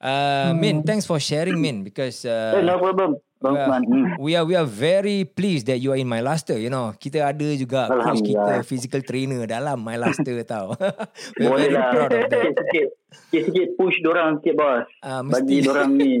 Uh, 0.00 0.56
Min, 0.56 0.80
thanks 0.80 1.04
for 1.04 1.20
sharing 1.20 1.60
Min 1.60 1.84
because 1.84 2.24
uh, 2.24 2.56
Eh, 2.56 2.64
no 2.64 2.76
problem. 2.76 3.20
Usman. 3.42 3.82
Hmm. 3.82 4.06
we 4.18 4.32
are 4.32 4.44
we 4.44 4.52
are 4.52 4.64
very 4.64 5.24
pleased 5.24 5.64
that 5.64 5.78
you 5.78 5.90
are 5.90 5.96
in 5.96 6.04
my 6.04 6.20
luster. 6.20 6.54
You 6.54 6.68
know, 6.68 6.92
kita 6.92 7.24
ada 7.24 7.48
juga 7.54 7.88
coach 7.88 8.20
kita 8.20 8.60
physical 8.62 9.00
trainer 9.00 9.44
dalam 9.44 9.80
my 9.80 9.96
luster 9.96 10.36
tau. 10.46 10.76
We're 11.40 11.48
Boleh 11.48 11.66
very 11.66 11.74
lah. 11.74 11.88
proud 11.90 12.10
of 12.10 12.24
that. 12.26 12.44
Sikit-sikit. 12.46 12.88
Sikit-sikit 13.26 13.68
push 13.74 13.96
dorang 14.00 14.38
sikit 14.38 14.54
bos. 14.54 14.84
Ah, 15.00 15.20
Bagi 15.20 15.56
mesti. 15.56 15.66
dorang 15.66 15.90
ni. 15.92 16.12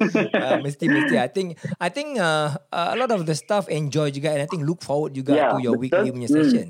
uh, 0.00 0.56
mesti 0.64 0.84
mesti 0.86 1.14
I 1.14 1.28
think 1.28 1.48
I 1.76 1.88
think 1.88 2.16
uh, 2.16 2.56
a 2.72 2.96
lot 2.96 3.12
of 3.12 3.24
the 3.24 3.36
staff 3.36 3.68
enjoy 3.68 4.08
juga 4.08 4.32
and 4.32 4.40
I 4.40 4.48
think 4.48 4.64
look 4.64 4.80
forward 4.80 5.12
juga 5.12 5.36
Ya, 5.36 5.52
to 5.52 5.60
your 5.60 5.76
betul. 5.76 6.00
weekly 6.02 6.10
punya 6.10 6.24
Hmm. 6.26 6.36
session. 6.40 6.68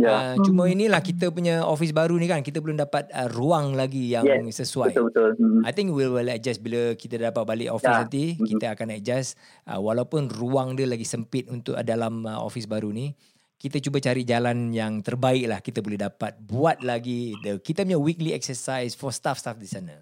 Ya. 0.00 0.32
Uh, 0.32 0.40
cuma 0.40 0.64
inilah 0.64 0.98
kita 0.98 1.28
punya 1.28 1.60
office 1.60 1.92
baru 1.92 2.16
ni 2.16 2.24
kan 2.24 2.40
kita 2.40 2.56
belum 2.56 2.80
dapat 2.80 3.12
uh, 3.12 3.28
ruang 3.28 3.76
lagi 3.76 4.08
yang 4.08 4.24
Yes, 4.24 4.56
sesuai. 4.56 4.96
Betul-betul. 4.96 5.36
Hmm. 5.36 5.60
I 5.60 5.70
think 5.70 5.92
we 5.92 6.08
will 6.08 6.24
adjust 6.24 6.64
bila 6.64 6.96
kita 6.96 7.20
dapat 7.20 7.44
balik 7.44 7.68
office 7.68 7.84
Ya. 7.86 8.00
nanti 8.00 8.24
Mhm. 8.34 8.48
kita 8.48 8.66
akan 8.72 8.88
adjust 8.94 9.36
uh, 9.66 9.76
walaupun 9.76 10.32
ruang 10.32 10.72
dia 10.72 10.88
lagi 10.88 11.04
sempit 11.04 11.46
untuk 11.46 11.76
uh, 11.76 11.84
dalam 11.84 12.24
uh, 12.24 12.40
office 12.40 12.64
baru 12.64 12.88
ni 12.88 13.12
kita 13.54 13.76
cuba 13.78 14.00
cari 14.00 14.24
jalan 14.24 14.72
yang 14.72 15.04
terbaik 15.04 15.44
lah 15.44 15.60
kita 15.60 15.84
boleh 15.84 16.00
dapat 16.00 16.32
buat 16.40 16.80
lagi 16.80 17.36
the, 17.38 17.60
kita 17.60 17.84
punya 17.84 18.00
weekly 18.00 18.32
exercise 18.32 18.96
for 18.96 19.12
staff-staff 19.12 19.60
di 19.60 19.68
sana. 19.68 20.00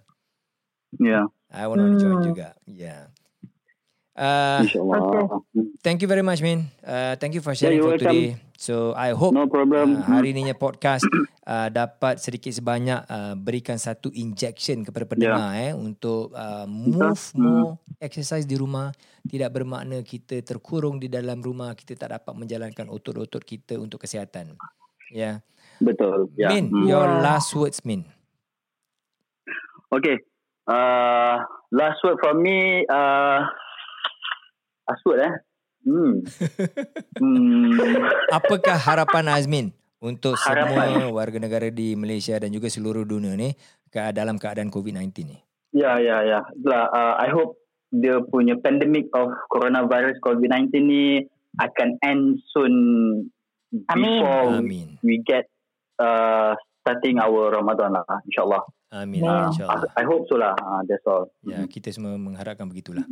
Ya. 0.94 1.26
I 1.50 1.66
want 1.66 1.82
to 1.82 1.98
join 1.98 2.22
Hmm. 2.22 2.26
juga. 2.28 2.54
Yeah. 2.64 3.10
Uh, 4.18 4.66
InsyaAllah. 4.66 5.30
Hmm. 5.54 5.70
thank 5.78 6.02
you 6.02 6.10
very 6.10 6.26
much, 6.26 6.42
Min. 6.42 6.66
Uh, 6.82 7.14
thank 7.16 7.32
you 7.32 7.40
for 7.40 7.54
Yeah, 7.54 7.60
sharing 7.62 7.78
you're 7.78 7.86
for 7.86 7.94
welcome. 7.94 8.34
today. 8.34 8.42
So 8.58 8.90
I 8.92 9.14
hope 9.14 9.30
No 9.30 9.46
problem. 9.46 9.94
uh, 9.94 10.02
hari 10.02 10.34
ni 10.34 10.42
punya 10.42 10.58
podcast 10.58 11.06
uh, 11.46 11.70
dapat 11.70 12.18
sedikit 12.18 12.50
sebanyak 12.50 13.06
uh, 13.06 13.38
berikan 13.38 13.78
satu 13.78 14.10
injection 14.10 14.82
kepada 14.82 15.06
pendengar 15.06 15.54
eh 15.54 15.70
untuk 15.70 16.34
uh, 16.34 16.66
move 16.66 17.14
Hmm. 17.30 17.38
more 17.38 17.70
exercise 18.02 18.42
di 18.42 18.58
rumah. 18.58 18.90
Tidak 19.22 19.46
bermakna 19.48 20.02
kita 20.02 20.42
terkurung 20.42 20.98
di 20.98 21.06
dalam 21.06 21.38
rumah, 21.38 21.78
kita 21.78 21.94
tak 21.94 22.18
dapat 22.18 22.34
menjalankan 22.34 22.90
otot-otot 22.90 23.40
kita 23.40 23.78
untuk 23.78 24.02
kesihatan. 24.02 24.58
Yeah. 25.14 25.46
Betul. 25.78 26.26
Ya. 26.34 26.50
Min, 26.50 26.74
Hmm. 26.74 26.90
your 26.90 27.06
Yeah. 27.06 27.22
last 27.22 27.54
words, 27.54 27.86
Min. 27.86 28.02
Okay. 29.88 30.18
Uh, 30.66 31.38
last 31.70 32.02
word 32.02 32.18
from 32.18 32.42
me. 32.42 32.82
Uh, 32.84 33.46
last 34.88 35.04
word 35.04 35.20
eh. 35.20 35.34
Hmm. 35.84 36.24
hmm. 37.22 37.78
Apakah 38.34 38.76
harapan 38.76 39.24
Azmin 39.30 39.66
untuk 40.02 40.34
Harapan. 40.38 40.94
semua 40.94 41.22
warga 41.22 41.38
negara 41.38 41.68
di 41.70 41.94
Malaysia 41.94 42.38
dan 42.38 42.50
juga 42.50 42.70
seluruh 42.70 43.06
dunia 43.06 43.34
ni 43.34 43.54
ke 43.90 44.00
dalam 44.14 44.40
keadaan 44.40 44.70
COVID-19 44.72 45.10
ni? 45.26 45.38
Ya, 45.74 46.00
ya, 46.00 46.24
ya. 46.24 46.40
Itulah, 46.54 46.84
uh, 46.90 47.14
I 47.20 47.28
hope 47.30 47.60
dia 47.92 48.20
punya 48.24 48.56
pandemic 48.60 49.08
of 49.16 49.32
coronavirus 49.48 50.20
COVID-19 50.20 50.70
ni 50.84 51.04
akan 51.58 51.88
end 52.04 52.24
soon 52.52 52.74
Amin. 53.90 54.22
before 54.22 54.48
Amin. 54.60 54.88
we 55.00 55.20
get 55.24 55.48
uh, 56.00 56.54
starting 56.84 57.20
our 57.20 57.52
Ramadan 57.52 57.96
lah, 57.96 58.06
insyaAllah. 58.28 58.64
Amin. 58.94 59.20
Ya. 59.20 59.52
InsyaAllah. 59.52 59.92
I 59.98 60.04
hope 60.08 60.24
so 60.30 60.40
lah, 60.40 60.56
uh, 60.56 60.80
that's 60.88 61.04
all. 61.04 61.28
Ya, 61.44 61.64
kita 61.68 61.92
semua 61.92 62.16
mengharapkan 62.16 62.68
begitulah. 62.70 63.04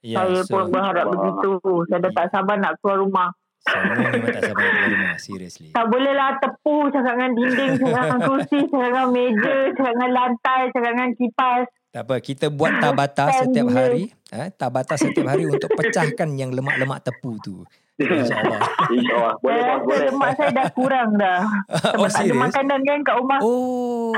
Ya, 0.00 0.24
Saya 0.24 0.40
so, 0.48 0.56
pun 0.56 0.72
berharap 0.72 1.04
insyaAllah. 1.12 1.40
begitu. 1.44 1.72
Saya 1.92 1.98
dah 2.00 2.12
tak 2.16 2.26
sabar 2.32 2.56
nak 2.56 2.72
keluar 2.80 2.98
rumah. 3.04 3.28
semua 3.60 4.08
memang 4.08 4.32
tak 4.32 4.42
sabar 4.48 4.62
nak 4.64 4.72
keluar 4.72 4.90
rumah. 4.96 5.16
Seriously. 5.20 5.68
Tak 5.76 5.86
boleh 5.92 6.12
lah 6.16 6.30
tepu 6.40 6.76
cakap 6.88 7.12
dengan 7.20 7.32
dinding, 7.36 7.72
cakap 7.76 8.02
dengan 8.08 8.20
kursi, 8.32 8.58
cakap 8.72 8.88
dengan 8.88 9.08
meja, 9.12 9.56
cakap 9.76 9.92
dengan 9.92 10.10
lantai, 10.16 10.60
cakap 10.72 10.90
dengan 10.96 11.10
kipas. 11.12 11.64
Tak 11.90 12.02
apa, 12.06 12.16
kita 12.22 12.46
buat 12.54 12.72
tabata 12.78 13.24
setiap 13.34 13.66
hari. 13.74 14.14
Ha, 14.30 14.46
tabata 14.54 14.94
setiap 14.94 15.26
hari 15.26 15.42
untuk 15.50 15.74
pecahkan 15.74 16.38
yang 16.38 16.54
lemak-lemak 16.54 17.02
tepu 17.02 17.34
tu. 17.42 17.66
InsyaAllah. 17.98 18.62
InsyaAllah. 18.94 19.34
Boleh, 19.42 19.58
saya 19.60 19.74
rasa 19.74 19.84
boleh. 19.84 20.06
lemak 20.08 20.30
saya 20.38 20.50
dah 20.54 20.66
kurang 20.72 21.10
dah. 21.18 21.40
oh, 21.98 22.06
Sebab 22.06 22.08
tak 22.08 22.22
ada 22.24 22.34
makanan 22.38 22.80
kan 22.86 22.98
kat 23.02 23.14
rumah. 23.18 23.38
Oh. 23.42 24.14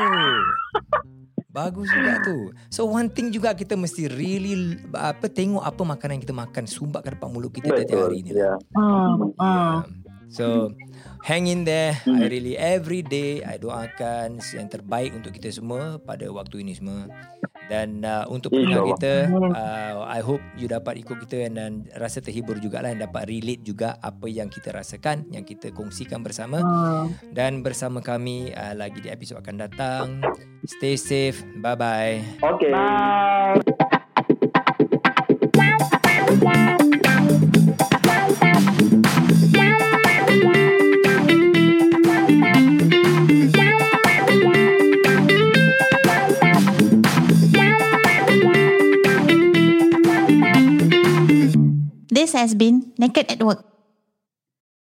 Bagus 1.53 1.85
juga 1.93 2.17
tu. 2.25 2.49
So 2.73 2.89
one 2.89 3.13
thing 3.13 3.29
juga 3.29 3.53
kita 3.53 3.77
mesti 3.77 4.09
really 4.09 4.81
apa 4.97 5.29
tengok 5.29 5.61
apa 5.61 5.83
makanan 5.85 6.17
yang 6.17 6.25
kita 6.25 6.37
makan 6.37 6.65
sumbat 6.65 7.05
ke 7.05 7.13
depan 7.13 7.29
mulut 7.29 7.53
kita 7.53 7.69
tiap 7.85 8.09
hari 8.09 8.25
ni. 8.25 8.33
Ya. 8.33 8.57
Hmm, 8.73 9.37
hmm. 9.37 9.37
Yeah. 9.37 9.77
So 10.33 10.73
hang 11.29 11.45
in 11.45 11.69
there. 11.69 11.93
I 12.09 12.09
Hmm. 12.09 12.25
really 12.25 12.57
every 12.57 13.05
day 13.05 13.45
I 13.45 13.61
doakan 13.61 14.41
yang 14.41 14.69
terbaik 14.73 15.13
untuk 15.13 15.37
kita 15.37 15.53
semua 15.53 16.01
pada 16.01 16.25
waktu 16.33 16.65
ini 16.65 16.73
semua. 16.73 17.05
Dan 17.73 18.05
uh, 18.05 18.29
untuk 18.29 18.53
pendengar 18.53 18.85
kita, 18.93 19.33
uh, 19.33 20.05
I 20.05 20.21
hope 20.21 20.45
you 20.61 20.69
dapat 20.69 21.01
ikut 21.01 21.25
kita 21.25 21.49
and, 21.49 21.57
dan 21.57 21.73
rasa 21.97 22.21
terhibur 22.21 22.61
jugalah 22.61 22.93
dan 22.93 23.09
dapat 23.09 23.33
relate 23.33 23.65
juga 23.65 23.97
apa 24.05 24.29
yang 24.29 24.53
kita 24.53 24.77
rasakan, 24.77 25.33
yang 25.33 25.49
kita 25.49 25.73
kongsikan 25.73 26.21
bersama. 26.21 26.61
Hmm. 26.61 27.17
Dan 27.33 27.65
bersama 27.65 28.05
kami 28.05 28.53
uh, 28.53 28.77
lagi 28.77 29.01
di 29.01 29.09
episod 29.09 29.41
akan 29.41 29.57
datang. 29.57 30.21
Stay 30.69 31.01
safe. 31.01 31.41
Bye-bye. 31.65 32.45
Okay. 32.45 32.77
Bye. 32.77 34.02